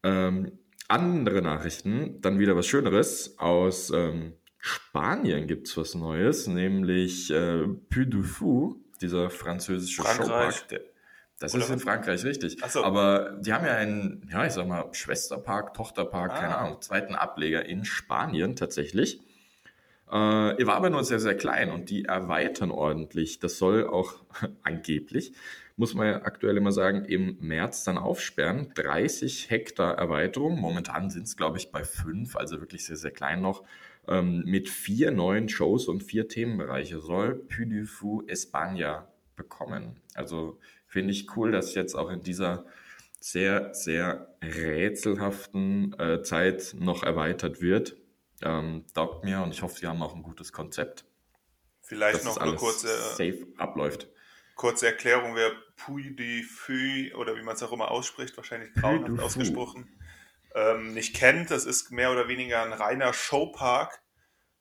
Ähm, 0.03 0.59
andere 0.88 1.42
Nachrichten, 1.42 2.20
dann 2.20 2.38
wieder 2.38 2.57
was 2.57 2.66
Schöneres. 2.66 3.38
Aus 3.38 3.90
ähm, 3.90 4.35
Spanien 4.59 5.46
gibt 5.46 5.68
es 5.68 5.77
was 5.77 5.94
Neues, 5.94 6.46
nämlich 6.46 7.31
äh, 7.31 7.66
Puy 7.88 8.07
du 8.09 8.22
Fou 8.22 8.77
dieser 9.01 9.31
französische 9.31 10.03
Frankreich. 10.03 10.57
Showpark. 10.57 10.68
Der, 10.68 10.81
das 11.38 11.55
Oder 11.55 11.64
ist 11.64 11.70
in 11.70 11.81
Frankreich, 11.81 12.25
richtig. 12.25 12.59
So. 12.68 12.83
Aber 12.83 13.37
die 13.40 13.53
haben 13.53 13.66
ja 13.66 13.75
einen, 13.75 14.27
ja, 14.33 14.46
ich 14.46 14.53
sag 14.53 14.66
mal, 14.66 14.88
Schwesterpark, 14.92 15.75
Tochterpark, 15.75 16.33
ah. 16.33 16.40
keine 16.40 16.57
Ahnung, 16.57 16.81
zweiten 16.81 17.14
Ableger 17.14 17.64
in 17.66 17.85
Spanien 17.85 18.57
tatsächlich. 18.57 19.20
Äh, 20.11 20.61
er 20.61 20.66
war 20.66 20.77
aber 20.77 20.90
nur 20.90 21.05
sehr, 21.05 21.19
sehr 21.21 21.37
klein 21.37 21.71
und 21.71 21.90
die 21.90 22.05
erweitern 22.05 22.71
ordentlich. 22.71 23.38
Das 23.40 23.59
soll 23.59 23.87
auch 23.87 24.14
angeblich, 24.62 25.33
muss 25.77 25.95
man 25.95 26.07
ja 26.07 26.23
aktuell 26.23 26.57
immer 26.57 26.73
sagen, 26.73 27.05
im 27.05 27.37
März 27.40 27.85
dann 27.85 27.99
aufsperren. 27.99 28.73
30 28.75 29.51
Hektar 29.51 29.99
Erweiterung. 29.99 30.59
Momentan 30.59 31.11
sind 31.11 31.25
es, 31.25 31.37
glaube 31.37 31.59
ich, 31.59 31.71
bei 31.71 31.85
fünf, 31.85 32.37
also 32.37 32.61
wirklich 32.61 32.85
sehr, 32.85 32.97
sehr 32.97 33.11
klein 33.11 33.42
noch 33.42 33.64
ähm, 34.09 34.42
mit 34.47 34.69
vier 34.69 35.11
neuen 35.11 35.49
Shows 35.49 35.88
und 35.88 36.03
vier 36.03 36.29
Themenbereiche 36.29 37.01
soll 37.01 37.42
Fou 37.87 38.23
España 38.23 39.05
bekommen. 39.35 39.97
Also 40.14 40.59
finde 40.87 41.12
ich 41.12 41.37
cool, 41.37 41.53
dass 41.53 41.75
jetzt 41.75 41.95
auch 41.95 42.11
in 42.11 42.23
dieser 42.23 42.64
sehr, 43.21 43.75
sehr 43.75 44.29
rätselhaften 44.42 45.99
äh, 45.99 46.23
Zeit 46.23 46.77
noch 46.79 47.03
erweitert 47.03 47.61
wird. 47.61 47.97
Ähm, 48.42 48.85
taugt 48.94 49.25
mir 49.25 49.42
und 49.42 49.53
ich 49.53 49.62
hoffe, 49.62 49.79
sie 49.79 49.87
haben 49.87 50.03
auch 50.03 50.14
ein 50.14 50.22
gutes 50.22 50.53
Konzept. 50.53 51.05
Vielleicht 51.83 52.25
noch 52.25 52.37
eine 52.37 52.57
kurze 52.57 52.88
safe 52.88 53.46
abläuft. 53.57 54.09
Kurze 54.57 54.87
Erklärung, 54.87 55.35
wer 55.35 55.53
Puy 55.77 56.16
du 56.16 56.42
Fou 56.42 57.14
oder 57.16 57.37
wie 57.37 57.42
man 57.42 57.55
es 57.55 57.62
auch 57.62 57.72
immer 57.72 57.90
ausspricht, 57.90 58.37
wahrscheinlich 58.37 58.72
grauenhaft 58.75 59.20
ausgesprochen, 59.22 59.88
ähm, 60.55 60.94
nicht 60.94 61.14
kennt. 61.14 61.51
Das 61.51 61.64
ist 61.64 61.92
mehr 61.92 62.11
oder 62.11 62.29
weniger 62.29 62.62
ein 62.62 62.72
reiner 62.72 63.12
Showpark. 63.12 64.03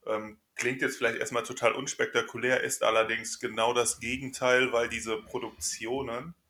Ähm, 0.06 0.38
klingt 0.56 0.82
jetzt 0.82 0.98
vielleicht 0.98 1.18
erstmal 1.18 1.44
total 1.44 1.74
unspektakulär, 1.74 2.62
ist 2.62 2.84
allerdings 2.84 3.40
genau 3.40 3.74
das 3.74 4.00
Gegenteil, 4.00 4.72
weil 4.72 4.90
diese 4.90 5.18
Produktionen 5.18 6.30
äh, 6.30 6.45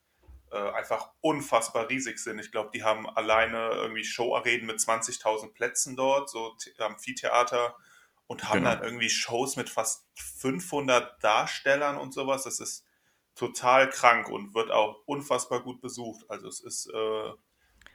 einfach 0.52 1.10
unfassbar 1.22 1.90
riesig 1.90 2.20
sind. 2.20 2.40
Ich 2.40 2.52
glaube, 2.52 2.70
die 2.74 2.84
haben 2.84 3.10
alleine 3.10 3.72
irgendwie 3.74 4.04
Showarenen 4.04 4.66
mit 4.66 4.78
20.000 4.78 5.54
Plätzen 5.54 5.96
dort, 5.96 6.30
so 6.30 6.56
Amphitheater 6.78 7.76
und 8.28 8.50
haben 8.50 8.60
genau. 8.60 8.76
dann 8.76 8.84
irgendwie 8.84 9.10
Shows 9.10 9.56
mit 9.56 9.70
fast 9.70 10.08
500 10.16 11.24
Darstellern 11.24 11.98
und 11.98 12.14
sowas. 12.14 12.44
Das 12.44 12.60
ist 12.60 12.86
total 13.36 13.90
krank 13.90 14.30
und 14.30 14.56
wird 14.56 14.72
auch 14.72 15.02
unfassbar 15.06 15.62
gut 15.62 15.82
besucht. 15.82 16.26
Also 16.30 16.48
es 16.48 16.62
ist 16.62 16.88
äh, 16.88 17.32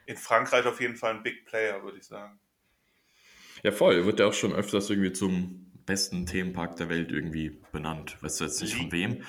in 0.05 0.17
Frankreich 0.17 0.65
auf 0.65 0.79
jeden 0.79 0.95
Fall 0.95 1.15
ein 1.15 1.23
Big 1.23 1.45
Player, 1.45 1.83
würde 1.83 1.97
ich 1.97 2.05
sagen. 2.05 2.39
Ja, 3.63 3.71
voll. 3.71 4.05
Wird 4.05 4.19
ja 4.19 4.27
auch 4.27 4.33
schon 4.33 4.53
öfters 4.53 4.89
irgendwie 4.89 5.13
zum 5.13 5.71
besten 5.85 6.25
Themenpark 6.25 6.75
der 6.77 6.89
Welt 6.89 7.11
irgendwie 7.11 7.61
benannt. 7.71 8.17
Weißt 8.21 8.39
du 8.39 8.45
jetzt 8.45 8.61
nicht 8.61 8.75
von 8.75 8.91
wem, 8.91 9.23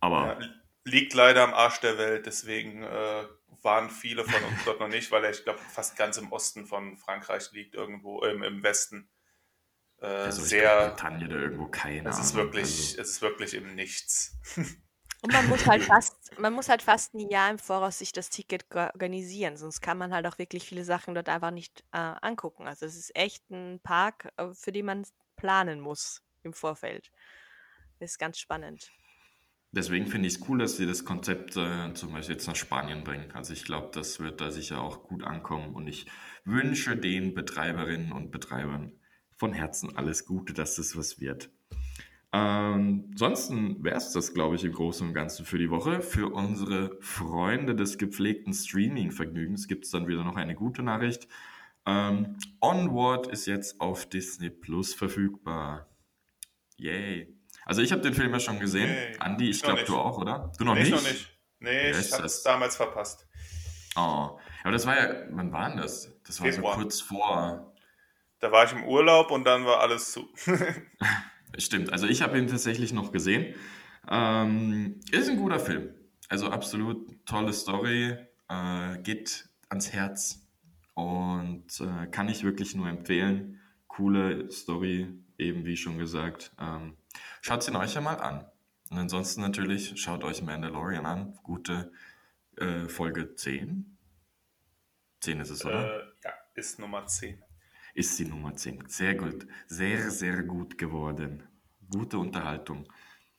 aber. 0.00 0.38
Ja, 0.40 0.48
liegt 0.84 1.14
leider 1.14 1.42
am 1.42 1.54
Arsch 1.54 1.80
der 1.80 1.98
Welt, 1.98 2.26
deswegen 2.26 2.82
äh, 2.82 3.24
waren 3.62 3.90
viele 3.90 4.24
von 4.24 4.42
uns 4.44 4.64
dort 4.64 4.80
noch 4.80 4.88
nicht, 4.88 5.10
weil 5.10 5.24
er, 5.24 5.30
ich 5.30 5.44
glaube, 5.44 5.60
fast 5.60 5.96
ganz 5.96 6.16
im 6.16 6.32
Osten 6.32 6.66
von 6.66 6.96
Frankreich 6.96 7.52
liegt, 7.52 7.74
irgendwo 7.74 8.22
äh, 8.22 8.32
im 8.32 8.62
Westen. 8.62 9.08
Äh, 10.00 10.06
also 10.06 10.42
sehr. 10.42 10.90
Bretagne 10.90 11.28
da 11.28 11.36
irgendwo 11.36 11.66
keine 11.66 12.08
es 12.08 12.18
ist 12.18 12.34
Wirklich, 12.34 12.64
also. 12.64 13.00
Es 13.00 13.08
ist 13.10 13.22
wirklich 13.22 13.54
im 13.54 13.74
Nichts. 13.74 14.36
Und 15.24 15.32
man 15.32 15.48
muss 15.48 15.66
halt 15.66 15.84
fast, 15.84 16.36
man 16.40 16.52
muss 16.52 16.68
halt 16.68 16.82
fast 16.82 17.14
ein 17.14 17.30
Jahr 17.30 17.48
im 17.48 17.58
Voraus 17.58 18.00
sich 18.00 18.10
das 18.10 18.28
Ticket 18.28 18.66
organisieren, 18.74 19.56
sonst 19.56 19.80
kann 19.80 19.96
man 19.96 20.12
halt 20.12 20.26
auch 20.26 20.36
wirklich 20.38 20.64
viele 20.64 20.84
Sachen 20.84 21.14
dort 21.14 21.28
einfach 21.28 21.52
nicht 21.52 21.84
äh, 21.92 22.14
angucken. 22.20 22.66
Also 22.66 22.86
es 22.86 22.96
ist 22.96 23.14
echt 23.14 23.48
ein 23.50 23.78
Park, 23.84 24.32
äh, 24.36 24.52
für 24.52 24.72
den 24.72 24.86
man 24.86 25.06
planen 25.36 25.78
muss 25.78 26.24
im 26.42 26.52
Vorfeld. 26.52 27.12
Das 28.00 28.12
ist 28.12 28.18
ganz 28.18 28.40
spannend. 28.40 28.90
Deswegen 29.74 30.06
finde 30.06 30.28
ich 30.28 30.34
es 30.34 30.48
cool, 30.48 30.58
dass 30.58 30.76
sie 30.76 30.86
das 30.86 31.06
Konzept 31.06 31.56
äh, 31.56 31.94
zum 31.94 32.12
Beispiel 32.12 32.34
jetzt 32.34 32.46
nach 32.46 32.56
Spanien 32.56 33.04
bringen. 33.04 33.30
Also 33.32 33.54
ich 33.54 33.64
glaube, 33.64 33.88
das 33.94 34.20
wird 34.20 34.42
da 34.42 34.50
sicher 34.50 34.82
auch 34.82 35.02
gut 35.02 35.24
ankommen 35.24 35.74
und 35.74 35.86
ich 35.86 36.06
wünsche 36.44 36.94
den 36.94 37.34
Betreiberinnen 37.34 38.12
und 38.12 38.30
Betreibern 38.30 38.92
von 39.38 39.54
Herzen 39.54 39.96
alles 39.96 40.26
Gute, 40.26 40.52
dass 40.52 40.76
das 40.76 40.94
was 40.94 41.20
wird. 41.20 41.50
Ansonsten 42.32 43.82
wäre 43.82 43.96
es 43.96 44.12
das, 44.12 44.32
glaube 44.32 44.56
ich, 44.56 44.64
im 44.64 44.72
Großen 44.72 45.06
und 45.08 45.14
Ganzen 45.14 45.44
für 45.44 45.58
die 45.58 45.70
Woche. 45.70 46.00
Für 46.00 46.32
unsere 46.32 46.96
Freunde 47.00 47.74
des 47.74 47.98
gepflegten 47.98 48.54
Streaming-Vergnügens 48.54 49.68
gibt 49.68 49.84
es 49.84 49.90
dann 49.90 50.06
wieder 50.06 50.24
noch 50.24 50.36
eine 50.36 50.54
gute 50.54 50.82
Nachricht. 50.82 51.28
Ähm, 51.84 52.36
Onward 52.60 53.26
ist 53.26 53.46
jetzt 53.46 53.80
auf 53.80 54.06
Disney 54.06 54.50
Plus 54.50 54.94
verfügbar. 54.94 55.88
Yay. 56.76 57.34
Also 57.64 57.82
ich 57.82 57.92
habe 57.92 58.02
den 58.02 58.14
Film 58.14 58.32
ja 58.32 58.40
schon 58.40 58.58
gesehen. 58.58 58.90
Nee, 58.90 59.16
Andi, 59.18 59.50
ich 59.50 59.62
glaube 59.62 59.84
du 59.84 59.96
auch, 59.96 60.18
oder? 60.18 60.52
Du 60.58 60.64
noch 60.64 60.74
nee, 60.74 60.80
nicht? 60.80 60.92
Ich 60.92 60.94
noch 60.94 61.08
nicht. 61.10 61.38
Nee, 61.60 61.90
ja, 61.90 61.98
ich 61.98 62.12
habe 62.12 62.24
es 62.24 62.42
damals 62.42 62.76
verpasst. 62.76 63.26
Oh, 63.94 64.38
aber 64.62 64.72
das 64.72 64.86
war 64.86 64.96
ja, 64.96 65.26
wann 65.30 65.52
war 65.52 65.68
denn 65.68 65.78
das? 65.78 66.12
Das 66.24 66.40
war 66.40 66.50
Februar. 66.50 66.74
so 66.74 66.80
kurz 66.80 67.00
vor. 67.00 67.74
Da 68.40 68.50
war 68.50 68.64
ich 68.64 68.72
im 68.72 68.84
Urlaub 68.84 69.30
und 69.30 69.44
dann 69.44 69.64
war 69.64 69.80
alles 69.80 70.12
zu. 70.12 70.28
Stimmt, 71.58 71.92
also 71.92 72.06
ich 72.06 72.22
habe 72.22 72.38
ihn 72.38 72.48
tatsächlich 72.48 72.92
noch 72.92 73.12
gesehen. 73.12 73.54
Ähm, 74.10 75.00
ist 75.10 75.28
ein 75.28 75.36
guter 75.36 75.60
Film. 75.60 75.94
Also 76.28 76.48
absolut 76.48 77.24
tolle 77.26 77.52
Story, 77.52 78.16
äh, 78.48 78.98
geht 79.02 79.48
ans 79.68 79.92
Herz, 79.92 80.42
und 80.94 81.80
äh, 81.80 82.06
kann 82.08 82.28
ich 82.28 82.44
wirklich 82.44 82.74
nur 82.74 82.88
empfehlen. 82.88 83.60
Coole 83.88 84.50
Story, 84.50 85.08
eben 85.38 85.64
wie 85.64 85.76
schon 85.76 85.98
gesagt. 85.98 86.52
Ähm, 86.60 86.96
schaut 87.42 87.62
sie 87.62 87.74
euch 87.74 87.94
ja 87.94 88.00
mal 88.00 88.16
an. 88.16 88.46
Und 88.90 88.98
ansonsten 88.98 89.42
natürlich 89.42 90.00
schaut 90.00 90.24
euch 90.24 90.42
Mandalorian 90.42 91.04
an. 91.04 91.38
Gute 91.42 91.92
äh, 92.56 92.88
Folge 92.88 93.34
10. 93.34 93.98
10 95.20 95.40
ist 95.40 95.50
es, 95.50 95.64
oder? 95.64 96.00
Äh, 96.00 96.04
ja, 96.24 96.32
ist 96.54 96.78
Nummer 96.78 97.06
10. 97.06 97.42
Ist 97.94 98.18
die 98.18 98.24
Nummer 98.24 98.54
10. 98.54 98.88
Sehr 98.88 99.14
gut. 99.14 99.46
Sehr, 99.66 100.10
sehr 100.10 100.42
gut 100.42 100.78
geworden. 100.78 101.42
Gute 101.90 102.18
Unterhaltung. 102.18 102.90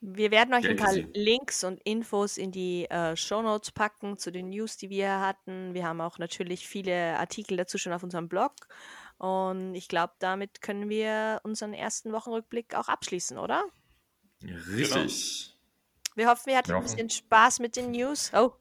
Wir 0.06 0.32
werden 0.32 0.54
euch 0.54 0.68
ein 0.68 0.76
paar 0.76 0.94
Links 1.14 1.64
und 1.64 1.80
Infos 1.84 2.38
in 2.38 2.52
die 2.52 2.90
äh, 2.90 3.16
Show 3.16 3.42
Notes 3.42 3.72
packen 3.72 4.18
zu 4.18 4.32
den 4.32 4.50
News, 4.50 4.76
die 4.76 4.90
wir 4.90 5.22
hatten. 5.22 5.74
Wir 5.74 5.86
haben 5.88 6.02
auch 6.02 6.18
natürlich 6.20 6.68
viele 6.68 7.18
Artikel 7.18 7.56
dazu 7.56 7.78
schon 7.78 7.94
auf 7.94 8.04
unserem 8.04 8.28
Blog. 8.28 8.52
Und 9.18 9.76
ich 9.76 9.88
glaube, 9.88 10.14
damit 10.20 10.62
können 10.62 10.90
wir 10.90 11.40
unseren 11.44 11.74
ersten 11.74 12.12
Wochenrückblick 12.12 12.76
auch 12.76 12.90
abschließen, 12.90 13.38
oder? 13.38 13.64
Richtig. 14.44 15.48
Genau. 15.50 15.54
Wir 16.16 16.30
hoffen, 16.30 16.46
wir 16.48 16.58
hatten 16.58 16.72
ein 16.74 16.84
bisschen 16.84 17.10
Spaß 17.10 17.60
mit 17.60 17.76
den 17.76 17.92
News. 17.92 18.32
Oh, 18.34 18.54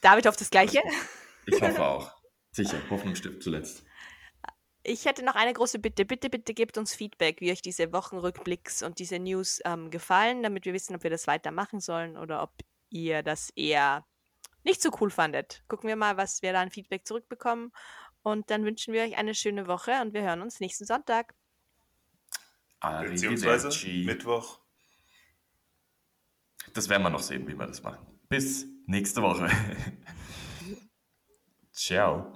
David 0.00 0.26
hofft 0.26 0.40
das 0.40 0.50
Gleiche. 0.50 0.82
Ich 1.46 1.60
hoffe 1.60 1.84
auch. 1.84 2.12
Sicher, 2.52 2.78
Hoffnung 2.90 3.14
stirbt 3.14 3.42
zuletzt. 3.42 3.84
Ich 4.82 5.04
hätte 5.04 5.24
noch 5.24 5.34
eine 5.34 5.52
große 5.52 5.78
Bitte. 5.78 6.04
Bitte, 6.04 6.30
bitte 6.30 6.54
gebt 6.54 6.78
uns 6.78 6.94
Feedback, 6.94 7.40
wie 7.40 7.52
euch 7.52 7.62
diese 7.62 7.92
Wochenrückblicks 7.92 8.82
und 8.82 8.98
diese 8.98 9.18
News 9.18 9.60
ähm, 9.64 9.90
gefallen, 9.90 10.42
damit 10.42 10.64
wir 10.64 10.72
wissen, 10.72 10.94
ob 10.96 11.02
wir 11.02 11.10
das 11.10 11.26
weitermachen 11.26 11.80
sollen 11.80 12.16
oder 12.16 12.42
ob 12.42 12.52
ihr 12.88 13.22
das 13.22 13.50
eher 13.56 14.06
nicht 14.64 14.80
so 14.80 14.90
cool 15.00 15.10
fandet. 15.10 15.62
Gucken 15.68 15.88
wir 15.88 15.96
mal, 15.96 16.16
was 16.16 16.42
wir 16.42 16.52
da 16.52 16.60
an 16.60 16.70
Feedback 16.70 17.06
zurückbekommen. 17.06 17.72
Und 18.22 18.50
dann 18.50 18.64
wünschen 18.64 18.92
wir 18.94 19.02
euch 19.02 19.16
eine 19.16 19.34
schöne 19.34 19.66
Woche 19.66 19.92
und 20.02 20.12
wir 20.14 20.22
hören 20.22 20.42
uns 20.42 20.60
nächsten 20.60 20.84
Sonntag. 20.84 21.34
Beziehungsweise 22.80 23.68
Mittwoch. 24.04 24.59
Das 26.72 26.88
werden 26.88 27.02
wir 27.02 27.10
noch 27.10 27.22
sehen, 27.22 27.46
wie 27.48 27.58
wir 27.58 27.66
das 27.66 27.82
machen. 27.82 28.06
Bis 28.28 28.66
nächste 28.86 29.22
Woche. 29.22 29.48
Ciao. 31.72 32.32